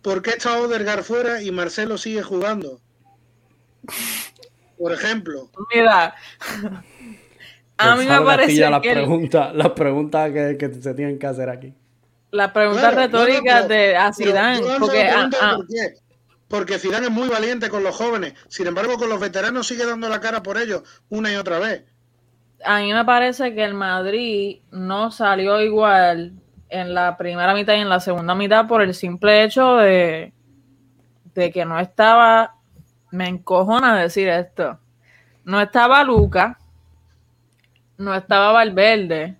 [0.03, 2.79] ¿por qué está Odergar fuera y Marcelo sigue jugando?
[4.83, 5.49] Por ejemplo.
[5.73, 6.13] Mira,
[7.77, 11.73] a mí me parece la pregunta, las preguntas que, que, se tienen que hacer aquí.
[12.31, 14.59] La pregunta retórica de a Zidane.
[14.77, 15.09] Porque,
[15.55, 15.93] ¿por qué?
[16.49, 18.33] porque Zidane es muy valiente con los jóvenes.
[18.49, 21.85] Sin embargo, con los veteranos sigue dando la cara por ellos una y otra vez.
[22.65, 26.33] A mí me parece que el Madrid no salió igual
[26.67, 30.33] en la primera mitad y en la segunda mitad por el simple hecho de,
[31.35, 32.57] de que no estaba,
[33.13, 34.79] me encojona decir esto,
[35.45, 36.57] no estaba Luca,
[37.95, 39.37] no estaba Valverde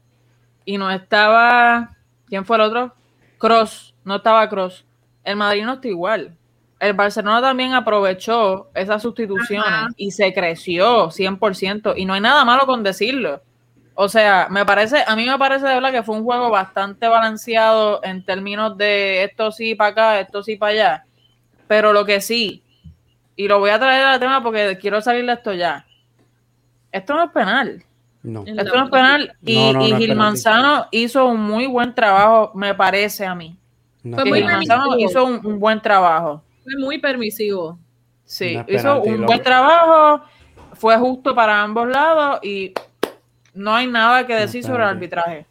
[0.64, 1.90] y no estaba,
[2.28, 2.94] ¿quién fue el otro?
[3.40, 4.86] Cross, no estaba Cross.
[5.24, 6.38] El Madrid no está igual.
[6.80, 12.68] El Barcelona también aprovechó esas sustituciones y se creció 100% y no hay nada malo
[12.68, 13.42] con decirlo.
[13.96, 17.08] O sea, me parece, a mí me parece de verdad que fue un juego bastante
[17.08, 21.06] balanceado en términos de esto sí para acá, esto sí para allá.
[21.68, 22.63] Pero lo que sí,
[23.36, 25.86] y lo voy a traer al tema porque quiero salir de esto ya.
[26.92, 27.84] Esto no es penal.
[28.22, 28.44] No.
[28.46, 29.36] Esto no es penal.
[29.42, 33.58] Y, Gil Manzano hizo un muy buen trabajo, me parece a mí.
[34.04, 36.44] Gil Manzano hizo un, buen trabajo.
[36.64, 37.78] Fue muy permisivo.
[38.26, 40.24] Sí, hizo un buen trabajo,
[40.74, 42.74] fue justo para ambos lados y
[43.54, 45.46] no hay nada que decir sobre el arbitraje.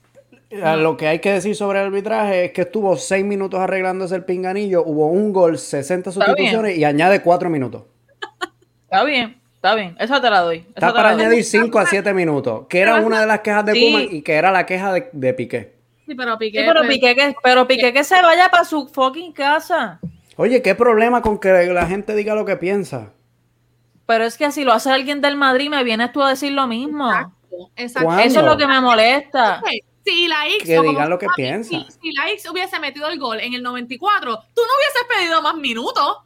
[0.52, 4.24] Lo que hay que decir sobre el arbitraje es que estuvo seis minutos arreglándose el
[4.24, 7.84] pinganillo, hubo un gol, 60 sustituciones y añade cuatro minutos.
[8.84, 10.66] Está bien, está bien, esa te la doy.
[10.68, 14.02] está para añadir 5 a 7 minutos, que era una de las quejas de Puma
[14.02, 15.74] y que era la queja de, Piqué.
[16.06, 19.32] Sí, pero Piqué, pero, pues, Piqué que, pero Piqué que se vaya para su fucking
[19.32, 19.98] casa.
[20.36, 23.12] Oye, ¿qué problema con que la gente diga lo que piensa?
[24.04, 26.66] Pero es que si lo hace alguien del Madrid, me vienes tú a decir lo
[26.66, 27.10] mismo.
[27.76, 29.62] Eso es lo que me molesta.
[30.04, 31.70] Si la X, que digan lo que piensa.
[32.00, 35.54] Si, la X hubiese metido el gol en el 94, tú no hubieses pedido más
[35.56, 36.18] minutos.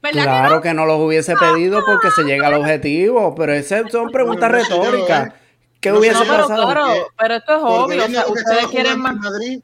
[0.00, 0.84] Claro que no?
[0.84, 5.32] los hubiese pedido porque se llega al objetivo, pero esas son preguntas retóricas.
[5.80, 7.10] ¿Qué hubiese pasado?
[7.18, 8.28] pero esto es obvio.
[8.28, 9.16] ustedes quieren más.
[9.16, 9.60] Madrid,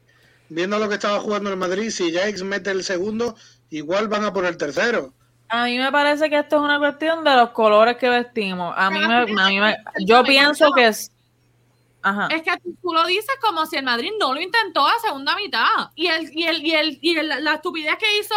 [0.49, 3.35] viendo lo que estaba jugando en Madrid, si Jax mete el segundo,
[3.69, 5.13] igual van a por el tercero.
[5.49, 8.73] A mí me parece que esto es una cuestión de los colores que vestimos.
[8.77, 11.11] A mí me, a mí me yo pienso que es
[12.29, 15.89] es que tú lo dices como si el Madrid no lo intentó a segunda mitad.
[15.95, 18.35] Y el, y el, y el, y la estupidez que hizo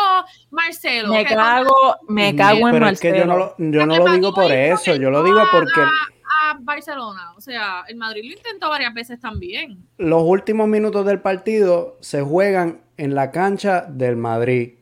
[0.50, 1.12] Marcelo.
[1.12, 2.88] Me cago, me cago en Marcelo.
[2.90, 5.80] Es que yo no lo, yo no lo digo por eso, yo lo digo porque.
[5.80, 9.86] A, Barcelona, o sea, el Madrid lo intentó varias veces también.
[9.96, 14.74] Los últimos minutos del partido se juegan en la cancha del Madrid.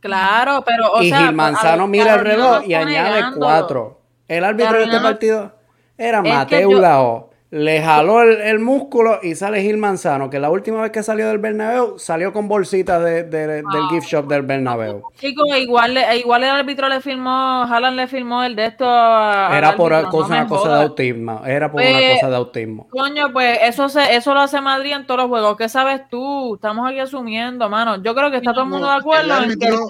[0.00, 0.92] Claro, pero.
[0.92, 4.00] O y Gil Manzano mira el reloj y añade cuatro.
[4.28, 5.52] El árbitro de este partido
[5.98, 10.92] era Mateo Lao le jaló el, músculo y sale Gil Manzano, que la última vez
[10.92, 15.02] que salió del Bernabéu salió con bolsitas de, del gift shop del Bernabéu.
[15.18, 19.74] Chicos, igual, igual el árbitro le firmó, Haaland le firmó el de esto a, Era
[19.74, 22.88] por una cosa de autismo, era por una pues, cosa de autismo.
[22.88, 25.56] Coño, pues eso se, eso lo hace Madrid en todos los juegos.
[25.56, 26.54] ¿Qué sabes tú?
[26.54, 28.00] Estamos aquí asumiendo, mano.
[28.00, 29.88] Yo creo que está todo el mundo de acuerdo el árbitro, en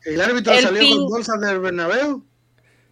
[0.00, 2.24] que el, árbitro salió con bolsas del Bernabéu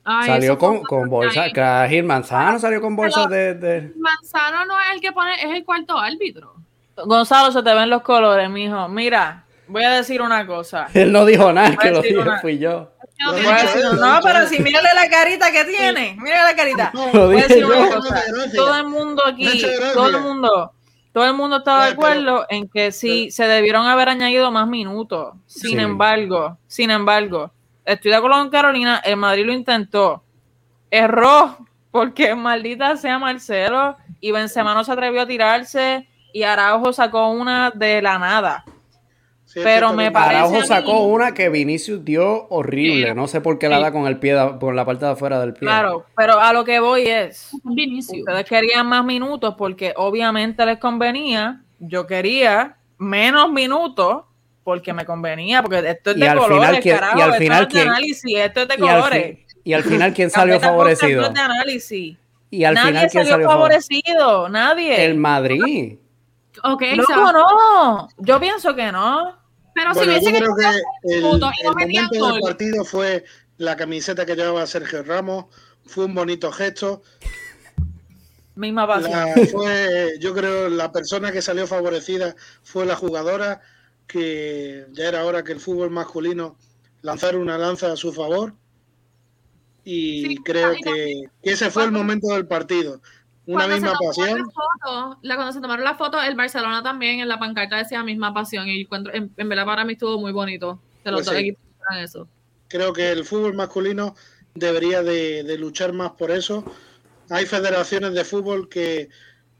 [0.04, 4.94] salió con, con bolsa, que Gil Manzano salió con bolsa de, de, Manzano no es
[4.94, 6.54] el que pone, es el cuarto árbitro.
[6.96, 8.88] Gonzalo, se te ven los colores, mijo.
[8.88, 10.88] Mira, voy a decir una cosa.
[10.94, 12.90] Él no dijo nada, que lo dijo fui yo.
[13.18, 16.92] No, pero si mírale la carita que tiene, mírale la carita.
[16.92, 18.22] voy a decir una cosa.
[18.54, 19.62] Todo el mundo aquí,
[19.94, 20.72] todo el mundo,
[21.12, 25.34] todo el mundo está de acuerdo en que sí se debieron haber añadido más minutos.
[25.46, 27.52] Sin embargo, sin embargo,
[27.84, 30.24] estoy de acuerdo con Carolina, el Madrid lo intentó,
[30.90, 31.58] erró,
[31.90, 37.70] porque maldita sea Marcelo y Benzema no se atrevió a tirarse y Araujo sacó una
[37.70, 38.64] de la nada.
[39.54, 40.36] pero me parece.
[40.40, 43.14] Araujo sacó una que Vinicius dio horrible.
[43.14, 45.52] No sé por qué la da con el pie, por la parte de afuera del
[45.52, 45.68] pie.
[45.68, 47.50] Claro, pero a lo que voy es.
[47.62, 48.18] Vinicius.
[48.18, 51.62] Ustedes querían más minutos porque obviamente les convenía.
[51.78, 54.24] Yo quería menos minutos
[54.64, 57.90] porque me convenía, porque esto es de colores, carajo, y al final, esto es de
[57.90, 59.38] análisis, esto es de colores.
[59.62, 61.28] y al final, ¿quién salió favorecido?
[61.28, 62.16] de análisis.
[62.50, 64.48] Y al nadie final, ¿quién salió, favorecido?
[64.48, 65.04] Nadie.
[65.04, 65.98] El Madrid.
[66.62, 69.36] Okay, no, no, yo pienso que no.
[69.74, 70.44] Pero si hubiese que, el,
[71.02, 73.24] el momento del partido fue
[73.58, 75.46] la camiseta que llevaba Sergio Ramos,
[75.84, 77.02] fue un bonito gesto.
[78.54, 79.30] Misma pasión.
[79.50, 83.60] fue, yo creo, la persona que salió favorecida fue la jugadora
[84.06, 86.56] que ya era hora que el fútbol masculino
[87.02, 88.54] lanzara una lanza a su favor
[89.84, 93.00] y creo que, ese fue el momento del partido.
[93.46, 94.50] Una misma pasión.
[95.20, 98.66] La cuando se tomaron la foto, el Barcelona también en la pancarta decía misma pasión
[98.66, 101.62] y en, en verdad para mí estuvo muy bonito que los pues dos equipos
[102.00, 102.28] eso.
[102.68, 104.14] Creo que el fútbol masculino
[104.54, 106.64] debería de, luchar más por eso.
[107.28, 109.10] Hay federaciones de fútbol que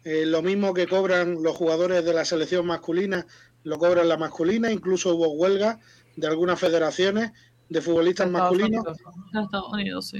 [0.04, 3.26] eh, lo mismo que cobran los jugadores de la selección masculina
[3.64, 5.80] lo cobran la masculina, incluso hubo huelga
[6.16, 7.32] de algunas federaciones
[7.68, 8.84] de futbolistas masculinos.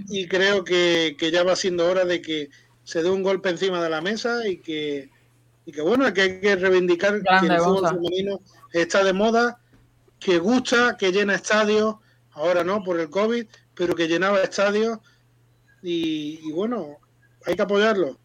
[0.09, 2.51] Y creo que, ya va siendo hora de que
[2.83, 5.11] se dé un golpe encima de la mesa y que,
[5.67, 8.41] y que bueno, que hay que reivindicar que el fútbol femenino
[8.73, 9.61] está de moda,
[10.19, 11.97] que gusta, que llena estadios,
[12.33, 14.99] ahora no por el COVID, pero que llenaba estadios
[15.83, 16.99] y, y bueno,
[17.47, 18.19] hay que apoyarlo.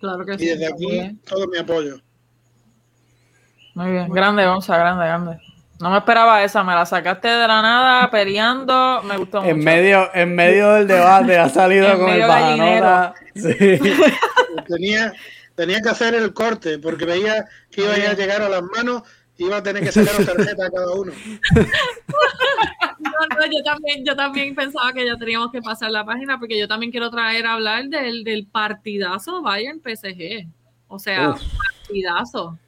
[0.00, 2.00] Claro que y desde aquí todo mi apoyo.
[3.74, 5.38] Muy bien, grande, Gonza, grande, grande.
[5.80, 9.50] No me esperaba esa, me la sacaste de la nada, peleando, me gustó mucho.
[9.50, 13.14] En medio, en medio del debate ha salido con el bajanota.
[13.34, 13.50] Sí.
[14.68, 15.12] tenía,
[15.56, 19.02] tenía que hacer el corte, porque veía que iba a llegar a las manos
[19.36, 21.12] y iba a tener que sacar tarjeta a cada uno.
[22.98, 26.58] No, no, yo también, yo también pensaba que ya teníamos que pasar la página, porque
[26.58, 30.46] yo también quiero traer a hablar del, del partidazo Bayern PSG.
[30.86, 31.34] O sea,
[31.86, 32.58] partidazo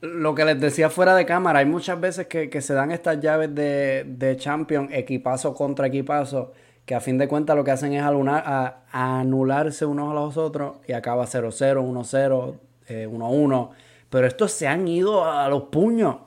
[0.00, 3.54] lo que les decía fuera de cámara, hay muchas veces que, se dan estas llaves
[3.54, 6.52] de, de Champions, equipazo contra equipazo,
[6.86, 10.76] que a fin de cuentas lo que hacen es a, anularse unos a los otros
[10.86, 13.70] y acaba 0-0, 1-0, 1-1.
[14.08, 16.18] Pero estos se han ido a los puños.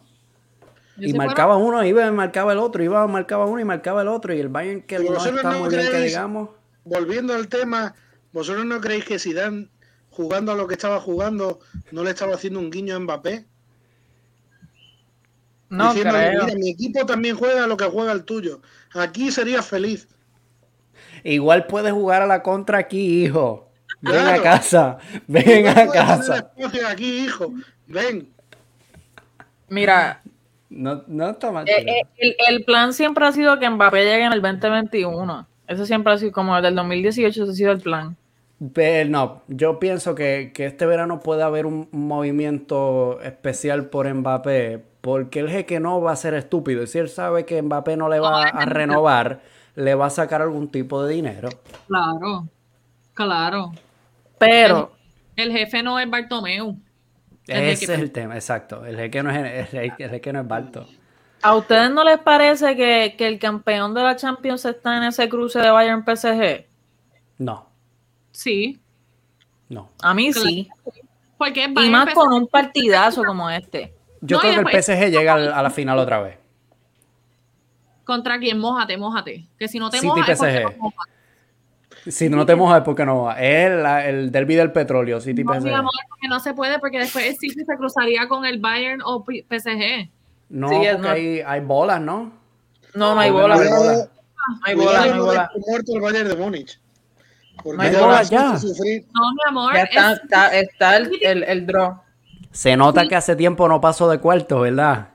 [0.98, 4.34] y marcaba uno, iba y marcaba el otro, iba marcaba uno y marcaba el otro.
[4.34, 6.50] Y el Bayern que no está muy bien, que digamos.
[6.84, 7.96] Volviendo al tema,
[8.34, 9.70] ¿vosotros no creéis que si dan
[10.10, 11.60] jugando a lo que estaba jugando,
[11.92, 13.46] no le estaba haciendo un guiño a Mbappé?
[15.70, 16.48] No creo.
[16.58, 18.62] mi equipo también juega lo que juega el tuyo.
[18.94, 20.08] Aquí sería feliz.
[21.24, 23.70] Igual puedes jugar a la contra aquí, hijo.
[24.02, 24.98] Ven a casa.
[25.28, 26.52] Ven a casa.
[26.90, 27.54] Aquí, hijo.
[27.88, 28.30] Ven.
[29.68, 30.22] Mira,
[30.70, 31.68] No, no está mal.
[31.68, 35.48] Eh, eh, el, plan siempre ha sido que Mbappé llegue en el 2021.
[35.68, 38.16] Eso siempre ha sido como desde el 2018, ese ha sido el plan.
[38.74, 45.40] Pero no, yo pienso que, este verano puede haber un, movimiento especial por Mbappé, porque
[45.40, 46.84] el jeque no va a ser estúpido.
[46.84, 49.42] Y si él sabe que Mbappé no le va a renovar,
[49.76, 51.50] le va a sacar algún tipo de dinero.
[51.88, 52.48] Claro,
[53.14, 53.72] claro.
[54.38, 54.92] Pero.
[55.38, 56.78] El, jefe no es Bartomeu.
[57.48, 58.86] Ese es el tema, exacto.
[58.86, 60.86] El jeque no es, el, jeque no es Barto.
[61.42, 65.30] ¿A ustedes no les parece que, que, el campeón de la Champions está en ese
[65.30, 66.66] cruce de Bayern PSG?
[67.38, 67.69] No.
[68.32, 68.80] Sí.
[69.68, 69.90] No.
[70.02, 70.70] A mí sí.
[71.38, 73.94] Porque y más con un partidazo como este.
[74.22, 76.38] Yo creo que el PSG llega a la final otra vez.
[78.04, 78.60] ¿Contra quién?
[78.60, 79.46] Mójate, mójate.
[79.58, 80.76] Que si no te mojas, PSG.
[82.08, 83.40] Si no te mojas es porque no va.
[83.40, 87.00] Es el, el derby del petróleo, City no, Mi amor, porque no se puede, porque
[87.00, 90.10] después el City se cruzaría con el Bayern o PSG.
[90.50, 92.32] No, porque Hay, hay bolas, ¿no?
[92.96, 93.60] No, no hay bolas.
[93.60, 94.10] No hay bolas.
[94.50, 95.50] No hay bolas, no hay bolas.
[95.68, 96.80] muerto el Bayern de Múnich.
[97.66, 98.54] No hay bolas ya.
[98.54, 99.74] No, mi amor.
[99.74, 102.02] Ya está, está, está el, el, el, draw.
[102.52, 105.10] Se nota que hace tiempo no pasó de cuarto, ¿verdad?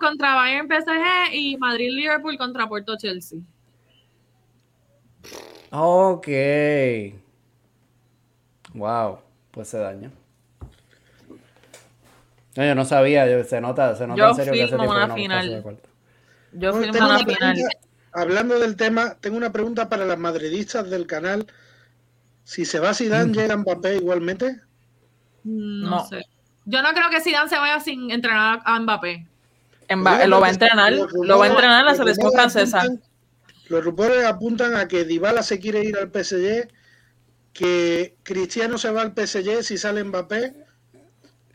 [0.00, 3.38] contra Bayern PSG y Madrid Liverpool contra Puerto Chelsea.
[5.70, 6.28] Ok.
[8.74, 9.18] Wow,
[9.50, 10.10] pues se daña.
[12.54, 15.78] yo no sabía, se nota, se nota yo en serio que hace tiempo una final.
[16.52, 17.56] Yo fui una final.
[18.12, 21.46] Hablando del tema, tengo una pregunta para las madridistas del canal.
[22.44, 24.60] Si se va Zidane, ¿llega Mbappé igualmente?
[25.44, 26.22] No, sé.
[26.66, 29.26] Yo no creo que Zidane se vaya sin entrenar a Mbappé.
[30.26, 32.82] lo va a entrenar, lo va a entrenar la selección francesa.
[33.68, 36.68] Los rumores apuntan a que Dybala se quiere ir al PSG,
[37.54, 40.54] que Cristiano se va al PSG si sale Mbappé,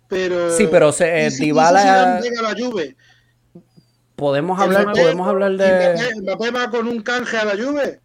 [0.07, 2.95] pero sí, pero se, eh, Dybala llega a la Juve
[4.17, 5.95] Podemos hablar, podemos hablar de.
[6.23, 8.01] ¿Mbappé va con un canje a la Juve?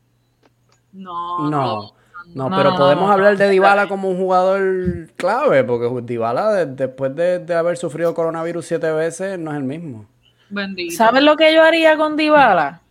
[0.92, 1.48] No.
[1.48, 1.94] No.
[2.34, 7.78] No, pero podemos hablar de Dybala como un jugador clave, porque Dybala después de, haber
[7.78, 10.06] sufrido coronavirus siete veces no es el mismo.
[10.50, 10.94] Bendito.
[10.94, 12.82] ¿Sabes lo que yo haría con Dybala?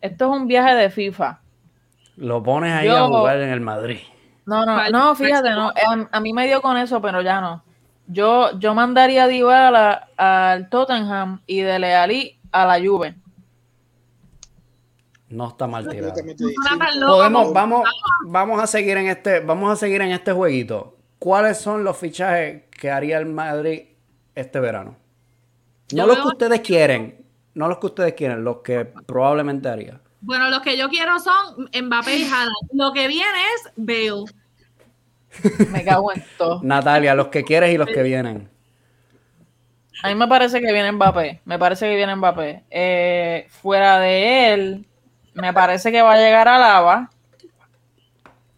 [0.00, 1.40] Esto es un viaje de FIFA.
[2.16, 3.98] Lo pones ahí a jugar en el Madrid.
[4.46, 5.68] No, no, no, fíjate, no.
[5.68, 7.62] A, a, mí me dio con eso, pero ya no.
[8.06, 13.14] Yo, yo mandaría a Dybala al Tottenham y de Lealí a la Juve.
[15.28, 16.14] No está mal tirado.
[17.06, 17.88] Podemos, vamos,
[18.26, 20.96] vamos a seguir en este, vamos a seguir en este jueguito.
[21.18, 23.82] ¿Cuáles son los fichajes que haría el Madrid
[24.36, 24.96] este verano?
[25.92, 30.00] No los que ustedes quieren, no los que ustedes quieren, los que probablemente haría.
[30.20, 32.54] Bueno, los que yo quiero son Mbappé y Haaland.
[32.72, 34.24] Lo que viene es Bale.
[35.72, 36.60] Me cago en todo.
[36.62, 38.53] Natalia, los que quieres y los que vienen.
[40.02, 41.40] A mí me parece que viene Mbappé.
[41.44, 42.64] Me parece que viene Mbappé.
[42.70, 44.86] Eh, fuera de él,
[45.34, 47.10] me parece que va a llegar a Lava.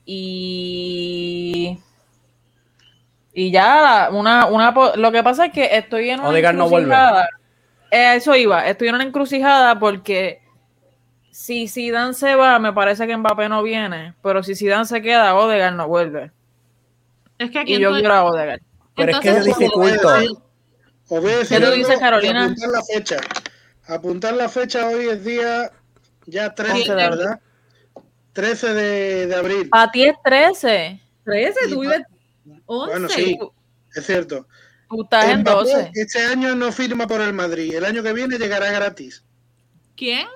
[0.05, 1.78] Y.
[3.32, 7.28] Y ya, una, una, lo que pasa es que estoy en una encrucijada.
[7.91, 10.41] Eh, eso iba, estoy en una encrucijada porque
[11.30, 15.34] si Zidane se va, me parece que Mbappé no viene, pero si Zidane se queda,
[15.34, 16.30] Odegaard no vuelve.
[17.37, 18.61] Es que y yo quiero a Odegaard.
[18.97, 20.45] Pero es que es dificulto.
[21.09, 22.44] ¿Qué tú dices, Carolina?
[22.44, 23.16] Apuntar la fecha.
[23.86, 25.70] Apuntar la fecha hoy es día
[26.26, 27.40] ya 13, ¿verdad?
[28.32, 29.68] 13 de, de abril.
[29.72, 31.00] ¿A ti es 13?
[31.24, 32.02] 13, tú vives
[32.66, 32.92] 11.
[32.92, 33.38] Bueno, sí,
[33.94, 34.48] es cierto.
[34.88, 35.90] Tú estás en 12.
[35.94, 37.74] Este año no firma por el Madrid.
[37.74, 39.24] El año que viene llegará gratis.
[39.96, 40.26] ¿Quién?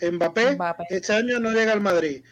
[0.00, 0.84] Mbappé, Mbappé.
[0.88, 2.24] este año no llega al Madrid.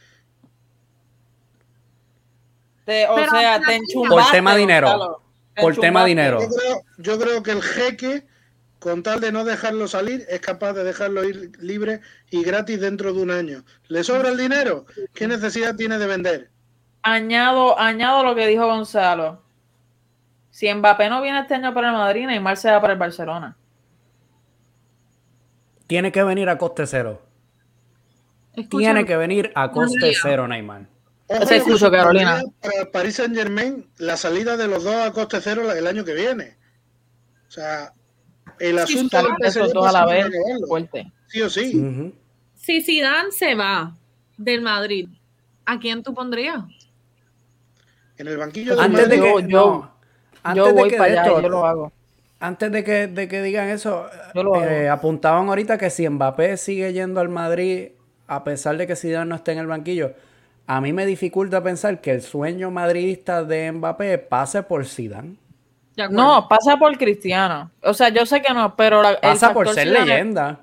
[2.87, 4.23] o sea, te enchumbaste.
[4.23, 5.28] Por tema dinero
[5.61, 6.41] por tema dinero.
[6.99, 8.27] Yo creo, que el jeque,
[8.79, 12.01] con tal de no dejarlo salir, es capaz de dejarlo ir libre
[12.31, 13.65] y gratis dentro de un año.
[13.89, 14.87] ¿Le sobra el dinero?
[15.15, 16.51] ¿Qué necesidad tiene de vender?
[17.03, 19.43] Añado, añado lo que dijo Gonzalo.
[20.51, 23.57] Si Mbappé no viene este año para el Madrid, Neymar se va para el Barcelona.
[25.87, 27.23] Tiene que venir a coste cero.
[28.69, 30.98] Tiene que venir a coste cero, Neymar.
[31.47, 32.43] Se escucho, Carolina.
[32.61, 36.15] Para Paris Saint Germain, la salida de los dos a coste cero el año que
[36.15, 36.57] viene.
[37.47, 37.93] O sea,
[38.59, 40.27] el asunto sí, del a la vez
[40.67, 41.13] fuerte.
[41.27, 42.13] Sí o sí.
[42.55, 43.97] Si Zidane se va
[44.37, 45.09] del Madrid,
[45.67, 46.65] ¿a quién tú pondrías?
[48.17, 49.91] En el banquillo antes de que, yo,
[50.55, 51.93] yo voy para allá, yo lo hago.
[52.41, 54.07] Antes de que, de que digan eso,
[54.65, 57.91] eh, apuntaban ahorita que si Mbappé sigue yendo al Madrid,
[58.27, 60.15] a pesar de que Zidane no esté en el banquillo,
[60.71, 65.37] a mí me dificulta pensar que el sueño madridista de Mbappé pase por Zidane.
[66.11, 67.71] No, pasa por Cristiano.
[67.83, 70.61] O sea, yo sé que no, pero pasa por ser leyenda.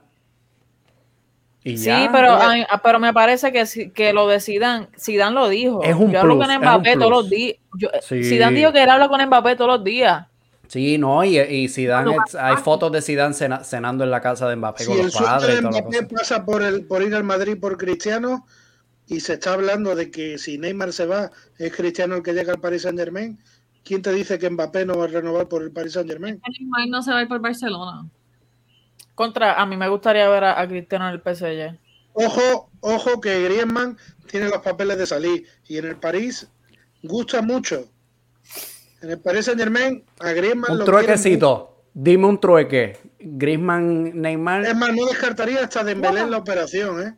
[1.64, 2.38] sí, pero,
[2.84, 5.82] pero me parece que, que lo de Zidane, Zidane lo dijo.
[5.84, 7.58] Es un yo hablo con Mbappé todos los días.
[8.04, 10.28] Zidane dijo que él habla con Mbappé todos los días.
[10.68, 13.34] Sí, no, y, y Zidane, hay fotos de Zidane
[13.64, 15.58] cenando en la casa de Mbappé con los padres.
[15.58, 18.46] Si Mbappé pasa por, el, por ir al Madrid por Cristiano
[19.08, 22.54] y se está hablando de que si Neymar se va, es Cristiano el que llega
[22.54, 23.40] al Paris Saint Germain,
[23.84, 26.42] ¿quién te dice que Mbappé no va a renovar por el Paris Saint Germain?
[26.60, 28.10] Neymar no se va a ir por Barcelona.
[29.14, 31.80] Contra, a mí me gustaría ver a, Cristiano en el PSG.
[32.14, 33.98] Ojo, ojo que Griezmann
[34.30, 36.50] tiene los papeles de salir y en el París
[37.04, 37.88] gusta mucho
[39.02, 40.80] en el Paris Saint Germain, a Griezmann.
[40.80, 41.72] Un truequecito.
[41.94, 42.98] Dime un trueque.
[43.20, 44.66] Griezmann, Neymar.
[44.66, 47.16] Es más, no descartaría hasta Dembélé en la operación, ¿eh?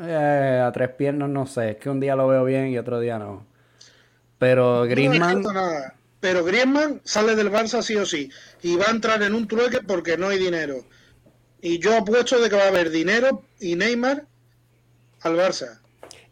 [0.00, 0.62] ¿Eh?
[0.64, 1.70] A tres piernas no sé.
[1.70, 3.46] Es que un día lo veo bien y otro día no.
[4.38, 5.42] Pero Griezmann.
[5.42, 5.94] No nada.
[6.20, 8.30] Pero Griezmann sale del Barça sí o sí.
[8.62, 10.84] Y va a entrar en un trueque porque no hay dinero.
[11.60, 14.26] Y yo apuesto de que va a haber dinero y Neymar
[15.22, 15.80] al Barça.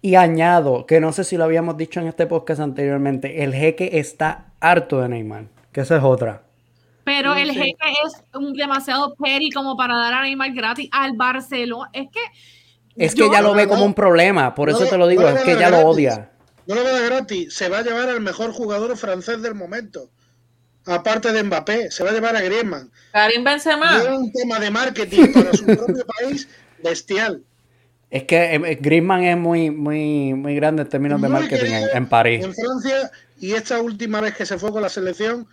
[0.03, 3.99] Y añado, que no sé si lo habíamos dicho en este podcast anteriormente, el jeque
[3.99, 6.43] está harto de Neymar, que esa es otra.
[7.03, 11.91] Pero el jeque es un demasiado peri como para dar a Neymar gratis al Barcelona.
[11.93, 12.21] Es que.
[12.97, 15.57] Es que ya lo ve como un problema, por eso te lo digo, es que
[15.57, 16.31] ya lo odia.
[16.67, 20.11] No lo ve gratis, se va a llevar al mejor jugador francés del momento.
[20.87, 22.91] Aparte de Mbappé, se va a llevar a Griezmann.
[23.13, 23.99] Karim Benzema.
[23.99, 26.49] Es un tema de marketing para su propio país
[26.83, 27.43] bestial.
[28.09, 32.45] Es que eh, Griezmann es muy, muy, muy grande en términos de marketing en, París.
[32.45, 35.47] En Francia, y esta última vez que se fue con la selección,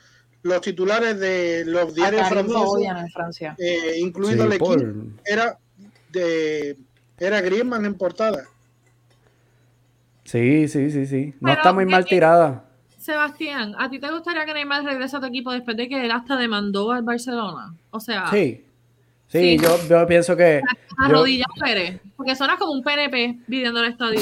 [0.44, 4.76] los titulares de los diarios franceses, eh, incluido el equipo,
[5.26, 5.58] era,
[6.12, 6.78] de,
[7.26, 8.45] era Griezmann en portada.
[10.24, 11.34] Sí, sí, sí, sí.
[11.39, 12.65] No está muy mal tirada.
[12.97, 16.11] Sebastián, ¿a ti te gustaría que Neymar regrese a tu equipo después de que él
[16.11, 17.76] hasta demandó al Barcelona?
[17.91, 18.28] O sea...
[18.32, 18.65] Sí,
[19.34, 20.61] Sí, Yo, yo, pienso que.
[20.99, 24.19] A rodillas Pérez, porque suena como un PNP pidiendo el estadio.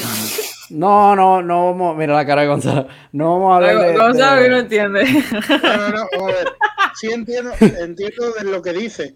[0.70, 1.98] No, no, no vamos.
[1.98, 2.88] Mira la cara de Gonzalo.
[3.12, 3.98] No vamos a hablar de.
[3.98, 5.04] Gonzalo no entiende.
[5.04, 6.24] No, no, no.
[6.24, 6.48] A ver.
[6.96, 9.14] Sí entiendo, entiendo de lo que dice,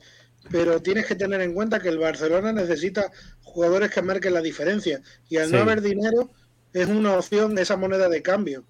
[0.51, 3.11] pero tienes que tener en cuenta que el Barcelona necesita
[3.43, 5.01] jugadores que marquen la diferencia.
[5.29, 6.29] Y al no haber dinero,
[6.73, 8.63] es una opción esa moneda de cambio.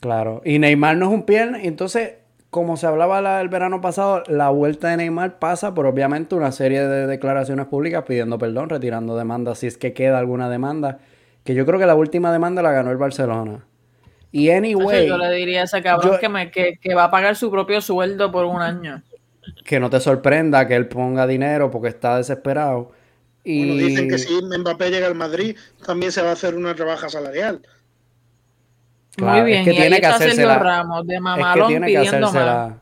[0.00, 0.42] Claro.
[0.44, 2.12] Y Neymar no es un pie, entonces
[2.50, 6.86] como se hablaba el verano pasado, la vuelta de Neymar pasa por obviamente una serie
[6.86, 10.98] de declaraciones públicas pidiendo perdón, retirando demandas, si es que queda alguna demanda.
[11.44, 13.66] Que yo creo que la última demanda la ganó el Barcelona.
[14.30, 15.08] Y anyway.
[15.08, 16.18] yo le diría a ese cabrón
[16.52, 19.02] que, que, va a pagar su propio sueldo por un año.
[19.64, 22.92] Que no te sorprenda que él ponga dinero porque está desesperado.
[23.44, 23.66] Y...
[23.66, 27.08] Bueno, dicen que si Mbappé llega al Madrid, también se va a hacer una rebaja
[27.08, 27.62] salarial.
[29.18, 32.72] Muy bien, es que tiene que hacerse Ramos de mamalón es que pidiendo más.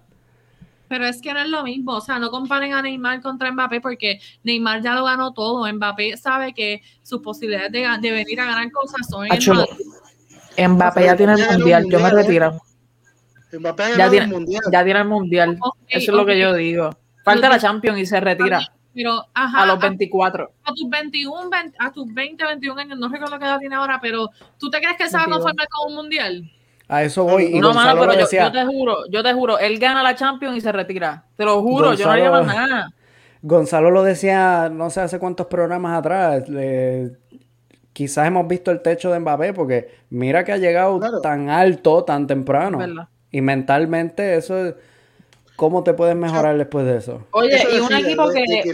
[0.89, 3.81] Pero es que no es lo mismo, o sea, no comparen a Neymar contra Mbappé
[3.81, 5.73] porque Neymar ya lo ganó todo.
[5.73, 9.27] Mbappé sabe que sus posibilidades de, venir a ganar cosas son
[10.57, 12.61] en Mbappé ya tiene el mundial, yo me retiro.
[13.59, 14.63] Mbappé ya tiene, el mundial.
[14.73, 16.91] Ya tiene el mundial, eso es lo que yo digo.
[17.25, 18.61] Falta la Champions y se retira.
[18.95, 20.51] Pero, ajá, a los 24.
[20.65, 24.31] A, tus 21, a tus 20, 21 años, no recuerdo qué edad tiene ahora, pero
[24.59, 26.51] ¿tú te crees que se va a conformar con un mundial?
[26.89, 27.57] A eso voy.
[27.57, 30.57] Y no, mano, pero yo, yo, te juro, yo te juro, él gana la Champions
[30.57, 31.25] y se retira.
[31.37, 32.91] Te lo juro, yo no haría más nada.
[33.43, 36.45] Gonzalo lo decía no sé hace cuántos programas atrás.
[37.93, 42.27] quizás hemos visto el techo de Mbappé porque mira que ha llegado tan alto tan
[42.27, 42.79] temprano.
[43.31, 44.74] Y mentalmente eso
[45.57, 47.27] ¿Cómo te puedes mejorar después de eso?
[47.31, 48.72] Oye, y un equipo que...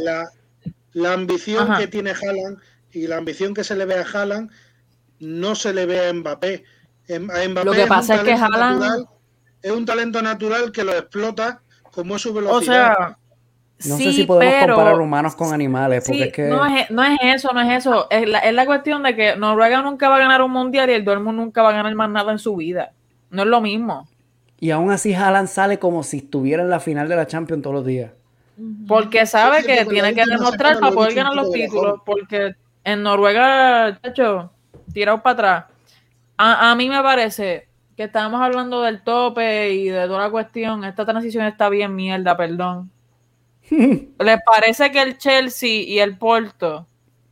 [0.94, 2.58] la, ambición que tiene Haaland
[2.90, 4.50] y la ambición que se le ve a Haaland
[5.20, 6.64] no se le ve a Mbappé.
[7.06, 9.06] Em, a Mbappé Lo que pasa es, que Haaland...
[9.62, 12.58] es un talento natural que lo explota como es su velocidad.
[12.58, 13.18] O sea...
[13.84, 16.42] No sé si podemos comparar humanos con animales, porque es que...
[16.48, 18.06] No es, no es, eso, no es eso.
[18.10, 20.92] Es la, es la cuestión de que Noruega nunca va a ganar un mundial y
[20.92, 22.92] el Dortmund nunca va a ganar más nada en su vida.
[23.30, 24.08] No es lo mismo.
[24.62, 27.74] Y aún así Haaland sale como si estuviera en la final de la Champions todos
[27.74, 28.12] los días.
[28.86, 32.00] Porque sabe que tiene que demostrar para poder ganar los títulos.
[32.06, 32.54] Porque
[32.84, 34.52] en Noruega, hecho,
[34.92, 35.64] tirado para atrás.
[36.36, 40.84] A, mí me parece que estábamos hablando del tope y de toda la cuestión.
[40.84, 42.88] Esta transición está bien mierda, perdón.
[43.68, 46.86] ¿Les parece que el Chelsea y el Porto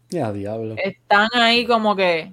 [0.08, 0.74] ya, diablo.
[0.78, 2.32] están ahí como que...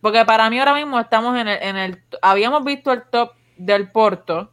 [0.00, 2.02] Porque para mí ahora mismo estamos en el, en el...
[2.22, 3.32] Habíamos visto el top
[3.64, 4.50] del Porto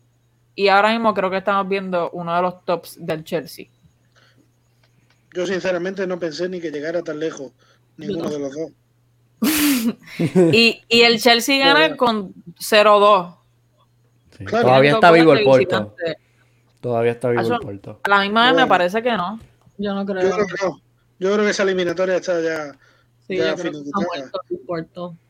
[0.55, 3.67] y ahora mismo creo que estamos viendo uno de los tops del Chelsea.
[5.33, 7.51] Yo sinceramente no pensé ni que llegara tan lejos,
[7.97, 8.71] ninguno de los dos.
[10.53, 13.35] y, el Chelsea gana con 0-2.
[14.49, 15.95] Todavía está vivo el Porto.
[16.81, 17.99] Todavía está vivo el Porto.
[18.03, 19.39] A la misma vez me parece que no.
[19.77, 20.23] Yo no creo.
[20.23, 20.55] Yo creo que
[21.19, 22.77] Yo creo que esa eliminatoria está ya.
[23.27, 23.71] Sí, ya yo, creo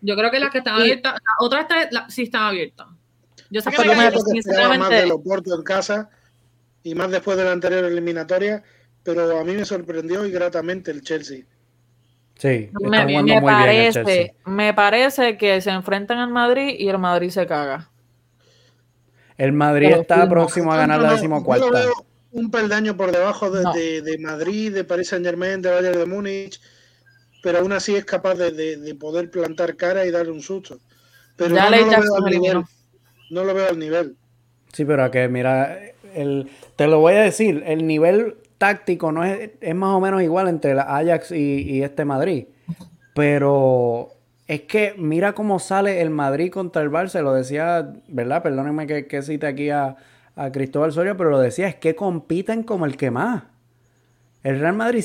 [0.02, 2.88] yo creo que las que están abiertas, la otra está, sí están abiertas.
[3.50, 3.95] Yo sé que, me
[4.78, 6.10] más de los Porto en casa
[6.84, 8.64] y más después de la anterior eliminatoria,
[9.04, 11.45] pero a mí me sorprendió y gratamente el Chelsea.
[12.36, 17.45] Sí, me, me parece, me parece que se enfrentan al Madrid y el Madrid se
[17.45, 17.89] caga.
[19.38, 21.66] El Madrid está próximo a ganar la decimocuarta.
[22.32, 26.62] un peldaño por debajo de, de, Madrid, de Paris Saint Germain, de Bayern de Múnich,
[27.41, 30.80] pero aún así es capaz de, poder plantar cara y darle un susto.
[31.36, 32.64] Pero no, lo veo al nivel.
[33.30, 34.16] No lo veo al nivel.
[34.74, 35.80] Sí, pero a que, mira,
[36.16, 40.22] el, te lo voy a decir, el nivel táctico no es, es más o menos
[40.22, 42.46] igual entre la Ajax y, este Madrid.
[43.16, 44.10] Pero
[44.48, 48.44] es que mira cómo sale el Madrid contra el Barça, lo decía, ¿verdad?
[48.44, 49.96] Perdónenme que, que cite aquí a,
[50.36, 53.44] a, Cristóbal Soria, pero lo decía, es que compiten como el que más.
[54.44, 55.04] El Real Madrid,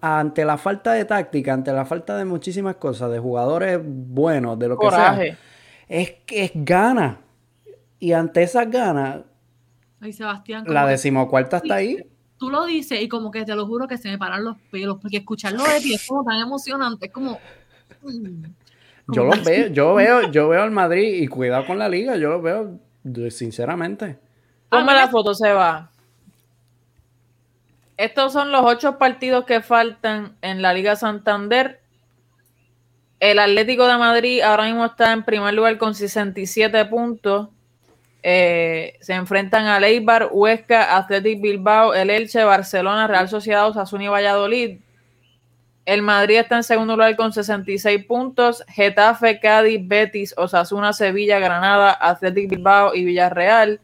[0.00, 4.68] ante la falta de táctica, ante la falta de muchísimas cosas, de jugadores buenos, de
[4.68, 5.20] lo que sea,
[5.88, 7.21] es que es gana.
[8.02, 9.20] Y ante esas ganas,
[10.00, 11.98] Ay, Sebastián, la decimocuarta está ahí
[12.42, 14.98] tú lo dices y como que te lo juro que se me paran los pelos,
[15.00, 17.38] porque escucharlo de ti es como tan emocionante, es como...
[18.02, 18.42] Mm,
[19.06, 22.30] yo lo veo, yo veo, yo veo al Madrid y cuidado con la liga, yo
[22.30, 22.80] lo veo
[23.30, 24.18] sinceramente.
[24.68, 25.92] Ponme la foto, Seba.
[27.96, 31.80] Estos son los ocho partidos que faltan en la Liga Santander.
[33.20, 37.50] El Atlético de Madrid ahora mismo está en primer lugar con 67 puntos.
[38.22, 44.08] Eh, se enfrentan a Leibar, Huesca, Athletic Bilbao, el Elche, Barcelona, Real Sociedad, Osasuna y
[44.08, 44.78] Valladolid.
[45.84, 48.64] El Madrid está en segundo lugar con 66 puntos.
[48.68, 53.80] Getafe, Cádiz, Betis, Osasuna, Sevilla, Granada, Athletic Bilbao y Villarreal.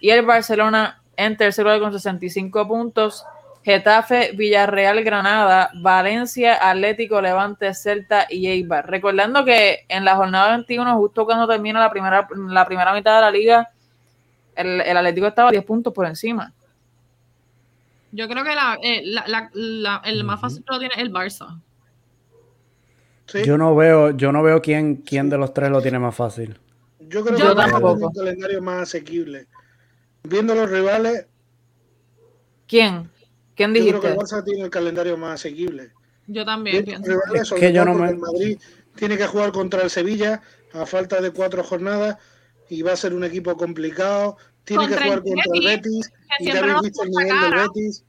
[0.00, 3.24] Y el Barcelona en tercer lugar con 65 puntos.
[3.64, 8.88] Getafe, Villarreal, Granada, Valencia, Atlético, Levante, Celta y Eibar.
[8.88, 13.20] Recordando que en la jornada 21, justo cuando termina la primera, la primera mitad de
[13.20, 13.70] la liga,
[14.58, 16.52] el, el Atlético estaba 10 puntos por encima.
[18.12, 18.52] Yo creo que
[18.82, 19.02] eh,
[20.04, 21.60] el más fácil lo tiene el Barça.
[23.44, 26.58] Yo no veo, yo no veo quién, quién de los tres lo tiene más fácil.
[27.00, 29.46] Yo creo que el Barça tiene un calendario más asequible.
[30.22, 31.26] Viendo los rivales.
[32.66, 33.10] ¿Quién?
[33.54, 33.92] ¿Quién dijiste?
[33.92, 35.92] Yo creo que el Barça tiene el calendario más asequible.
[36.26, 36.86] Yo también.
[36.86, 38.08] Rivales, que yo no me...
[38.08, 38.58] El Madrid
[38.94, 40.40] tiene que jugar contra el Sevilla
[40.72, 42.16] a falta de cuatro jornadas
[42.68, 44.36] y va a ser un equipo complicado.
[44.64, 46.10] Tiene que jugar contra el Betis,
[46.40, 48.04] y ya habéis visto el nivel del Betis.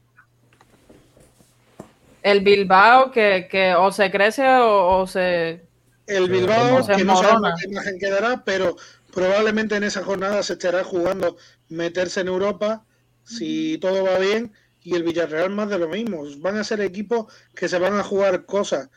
[2.22, 5.64] El Bilbao que, que o se crece o, se...
[6.06, 8.76] El Bilbao, que no sabemos qué imagen quedará, pero
[9.12, 11.36] probablemente en esa jornada se estará jugando
[11.68, 12.84] meterse en Europa,
[13.24, 14.52] si todo va bien,
[14.82, 16.24] y el Villarreal más de lo mismo.
[16.38, 18.90] Van a ser equipos que se van a jugar cosas.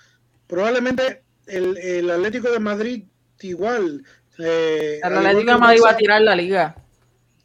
[0.47, 3.03] Probablemente el, el Atlético de Madrid
[3.43, 4.03] igual,
[4.39, 6.75] eh, el Atlético de Madrid va a tirar la liga.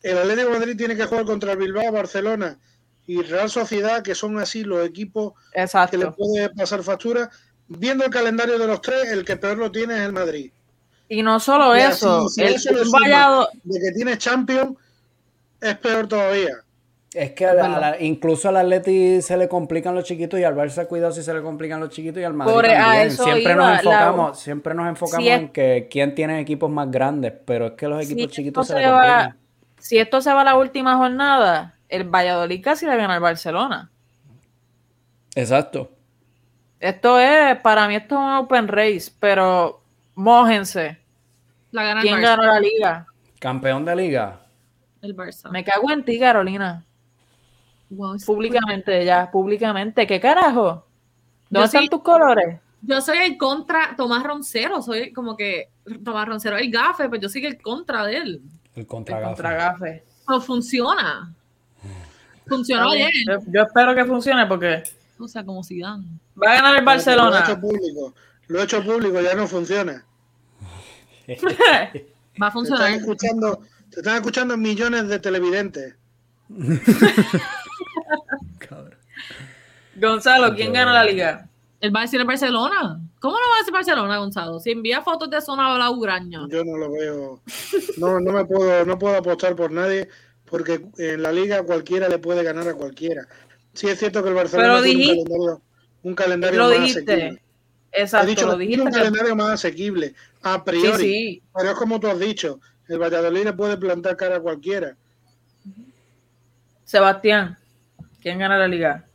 [0.02, 2.58] El Atlético de Madrid tiene que jugar contra el Bilbao, Barcelona
[3.06, 5.32] y Real Sociedad, que son así los equipos
[5.90, 7.30] que le puede pasar factura.
[7.66, 10.50] Viendo el calendario de los tres, el que peor lo tiene es el Madrid.
[11.08, 14.76] Y no solo eso, el, de que tiene Champions,
[15.60, 16.54] es peor todavía.
[17.18, 17.48] Es que
[17.98, 21.42] incluso al Atleti se le complican los chiquitos y al Barça cuidado si se le
[21.42, 23.10] complican los chiquitos y al Madrid también.
[23.10, 27.72] Siempre nos enfocamos, siempre nos enfocamos en que quién tiene equipos más grandes, pero es
[27.72, 29.36] que los equipos chiquitos se, le complican.
[29.80, 33.90] si esto se va a la última jornada, el Valladolid casi le gana al Barcelona.
[35.34, 35.90] Exacto.
[36.78, 39.82] Esto es, para mí esto es un open race, pero
[40.14, 41.00] mójense.
[41.72, 43.06] ¿Quién gana la liga?
[43.40, 44.38] Campeón de liga.
[45.02, 45.50] El Barça.
[45.50, 46.84] Me cago en ti, Carolina
[48.26, 50.06] públicamente, ya, públicamente.
[50.06, 50.84] ¿Qué carajo?
[51.50, 52.60] ¿Dónde están tus colores?
[52.82, 55.70] Yo soy el contra Tomás Roncero, soy como que
[56.04, 58.42] Tomás Roncero el gafe, pues yo soy el contra de él.
[58.74, 60.04] El contra gafe.
[60.28, 61.34] No funciona.
[62.46, 63.10] Funcionó bien.
[63.46, 64.82] Yo, espero que funcione porque.
[65.18, 66.04] O sea, como si dan.
[66.40, 67.30] Va a ganar el Barcelona.
[67.30, 68.14] Lo he hecho público.
[68.46, 70.04] Lo he hecho público, ya no funciona.
[72.40, 72.86] Va a funcionar.
[72.86, 73.60] Te están escuchando,
[73.90, 75.94] te están escuchando millones de televidentes.
[80.00, 81.48] Gonzalo, ¿quién gana la liga?
[81.80, 83.00] Él va a decir el Barcelona.
[83.20, 84.60] ¿Cómo no va a decir Barcelona, Gonzalo?
[84.60, 86.46] Si envía fotos de zona la Ugraña.
[86.48, 87.40] Yo no lo veo.
[87.96, 90.08] No, no me puedo, no puedo apostar por nadie,
[90.44, 93.26] porque en la liga cualquiera le puede ganar a cualquiera.
[93.74, 95.24] Sí es cierto que el Barcelona tiene
[96.02, 97.42] un calendario, más asequible.
[97.90, 98.76] Exacto, dicho, lo dijiste.
[98.76, 101.42] Tiene un calendario más asequible, a priori.
[101.54, 104.96] Pero es como tú has dicho, El Valladolid le puede plantar cara a cualquiera.
[106.84, 107.58] Sebastián,
[108.22, 109.07] ¿quién gana la liga?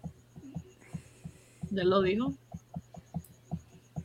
[1.74, 2.34] Ya lo dijo.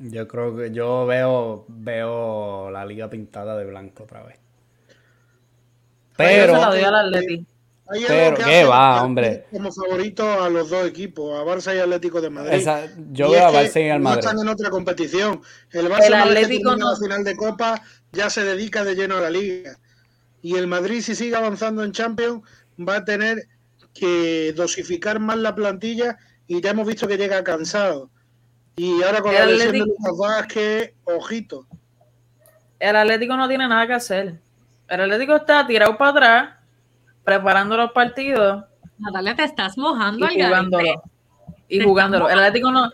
[0.00, 4.38] Yo creo que yo veo, veo la liga pintada de blanco otra vez.
[6.16, 6.72] Pero.
[6.72, 9.46] Se pero qué va, hombre.
[9.50, 12.66] Como favorito a los dos equipos, a Barça y Atlético de Madrid.
[13.12, 14.22] yo veo a Barça y al Madrid.
[14.22, 15.40] No están en otra competición.
[15.70, 16.90] El Barça el Atlético no.
[16.90, 19.78] la final de Copa ya se dedica de lleno a la liga.
[20.42, 22.42] Y el Madrid, si sigue avanzando en Champions,
[22.78, 23.48] va a tener
[23.94, 28.10] que dosificar más la plantilla y ya hemos visto que llega cansado.
[28.74, 31.66] Y ahora con la lesión de Lucas Vázquez, ojito.
[32.80, 34.40] El Atlético no tiene nada que hacer.
[34.88, 36.54] El Atlético está tirado para atrás,
[37.22, 38.64] preparando los partidos.
[38.98, 41.02] Natalia, te estás mojando y jugándolo.
[41.68, 42.30] Y jugándolo.
[42.30, 42.90] El Atlético no.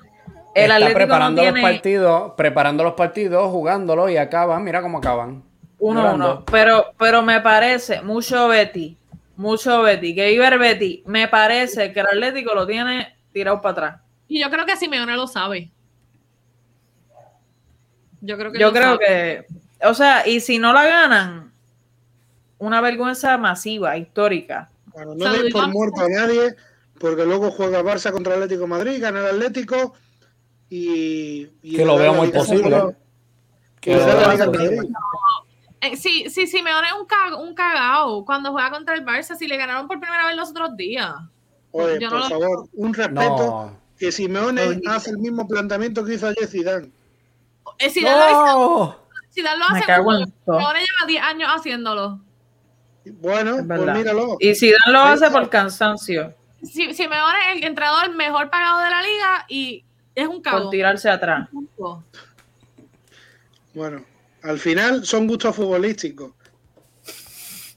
[0.54, 1.60] El está Atlético preparando no tiene...
[1.60, 4.64] los partidos, preparando los partidos, jugándolo y acaban.
[4.64, 5.44] Mira cómo acaban.
[5.78, 6.44] Uno a uno.
[6.50, 8.96] Pero, pero me parece mucho Betty,
[9.36, 14.00] mucho Betty, que Iber Betty, me parece que el Atlético lo tiene tirado para atrás.
[14.28, 15.70] Y yo creo que Simeone lo sabe.
[18.22, 18.58] Yo creo que.
[18.58, 19.44] Yo creo que.
[19.82, 21.52] O sea, y si no la ganan,
[22.56, 24.70] una vergüenza masiva, histórica.
[24.86, 26.54] Bueno, no doy por muerto a nadie,
[26.98, 29.92] porque luego juega Barça contra Atlético Madrid, gana el Atlético
[30.70, 31.46] y.
[31.60, 32.96] que lo veo muy posible.
[33.80, 33.96] Que
[35.80, 39.58] eh, sí, sí, Simeone es un, un cagao cuando juega contra el Barça, si le
[39.58, 41.12] ganaron por primera vez los otros días.
[41.76, 46.92] Oye, por favor, un respeto que Simeone hace el mismo planteamiento que hizo ayer Zidane.
[47.78, 48.96] Eh, Zidane, lo,
[49.32, 52.20] Zidane lo hace Simeone lleva 10 años haciéndolo.
[53.04, 54.36] Bueno, pues míralo.
[54.38, 56.32] Y Zidane lo hace por cansancio.
[56.62, 60.62] Simeone es el entrenador mejor pagado de la liga y es un cago.
[60.62, 61.48] Por tirarse atrás.
[63.74, 64.04] Bueno,
[64.42, 66.30] al final son gustos futbolísticos.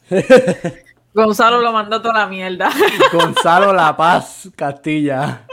[1.17, 2.69] Gonzalo lo mandó toda la mierda.
[3.11, 5.47] Gonzalo La Paz Castilla.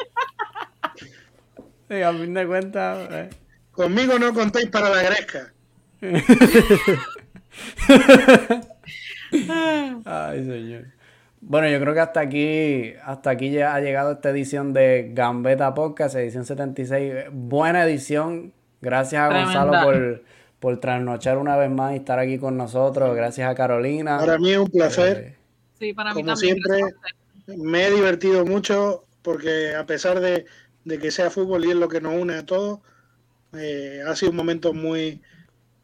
[1.89, 3.09] a fin de cuentas.
[3.11, 3.31] Eh.
[3.73, 5.55] Conmigo no contéis para la gresca.
[10.05, 10.85] Ay, señor.
[11.41, 15.73] Bueno, yo creo que hasta aquí, hasta aquí ya ha llegado esta edición de Gambeta
[15.73, 17.29] Podcast, edición 76.
[17.33, 18.53] Buena edición.
[18.83, 20.25] Gracias a Gonzalo por,
[20.61, 23.17] por trasnochar una vez más y estar aquí con nosotros.
[23.17, 24.19] Gracias a Carolina.
[24.19, 25.17] Para mí es un placer.
[25.17, 25.44] Eh,
[25.79, 26.81] sí, para mí Como siempre,
[27.47, 30.45] me he divertido mucho porque a pesar de,
[30.85, 32.81] que sea fútbol y es lo que nos une a todos,
[33.55, 35.23] eh, ha sido un momento muy,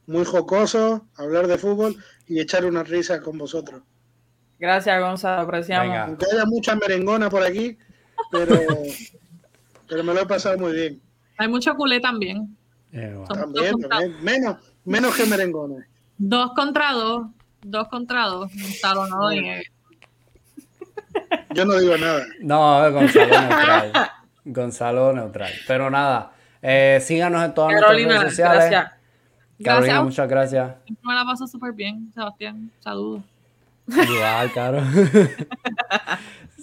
[0.07, 3.83] muy jocoso hablar de fútbol y echar una risa con vosotros.
[4.59, 5.97] Gracias, Gonzalo, apreciamos.
[5.97, 7.79] Aunque haya mucha merengona por aquí,
[8.31, 8.55] pero,
[9.89, 11.01] pero me lo he pasado muy bien.
[11.39, 12.55] Hay mucho culé también.
[12.93, 13.75] Eh, también,
[14.23, 15.87] Menos, menos que merengona.
[16.19, 17.29] Dos contra dos.
[17.63, 18.51] Dos contra dos.
[18.53, 19.31] Gonzalo, no lo
[21.55, 22.27] Yo no digo nada.
[22.41, 23.93] No, Gonzalo neutral.
[24.45, 25.53] Gonzalo neutral.
[25.67, 26.33] Pero nada,
[26.63, 28.71] eh, síganos en todas nuestras redes sociales.
[28.71, 28.93] Gracias.
[29.63, 30.75] Carolina, muchas gracias.
[31.03, 32.71] Me la paso súper bien, Sebastián.
[32.79, 33.23] Saludos.
[33.89, 34.81] Igual, caro.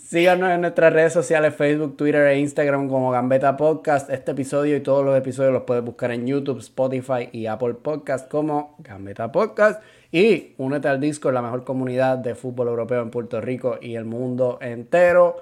[0.07, 4.09] Síganos en nuestras redes sociales, Facebook, Twitter e Instagram como Gambeta Podcast.
[4.09, 8.31] Este episodio y todos los episodios los puedes buscar en YouTube, Spotify y Apple Podcast
[8.31, 9.81] como Gambeta Podcast.
[10.11, 14.05] Y únete al Discord, la mejor comunidad de fútbol europeo en Puerto Rico y el
[14.05, 15.37] mundo entero.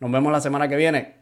[0.00, 1.19] Nos vemos la semana que viene.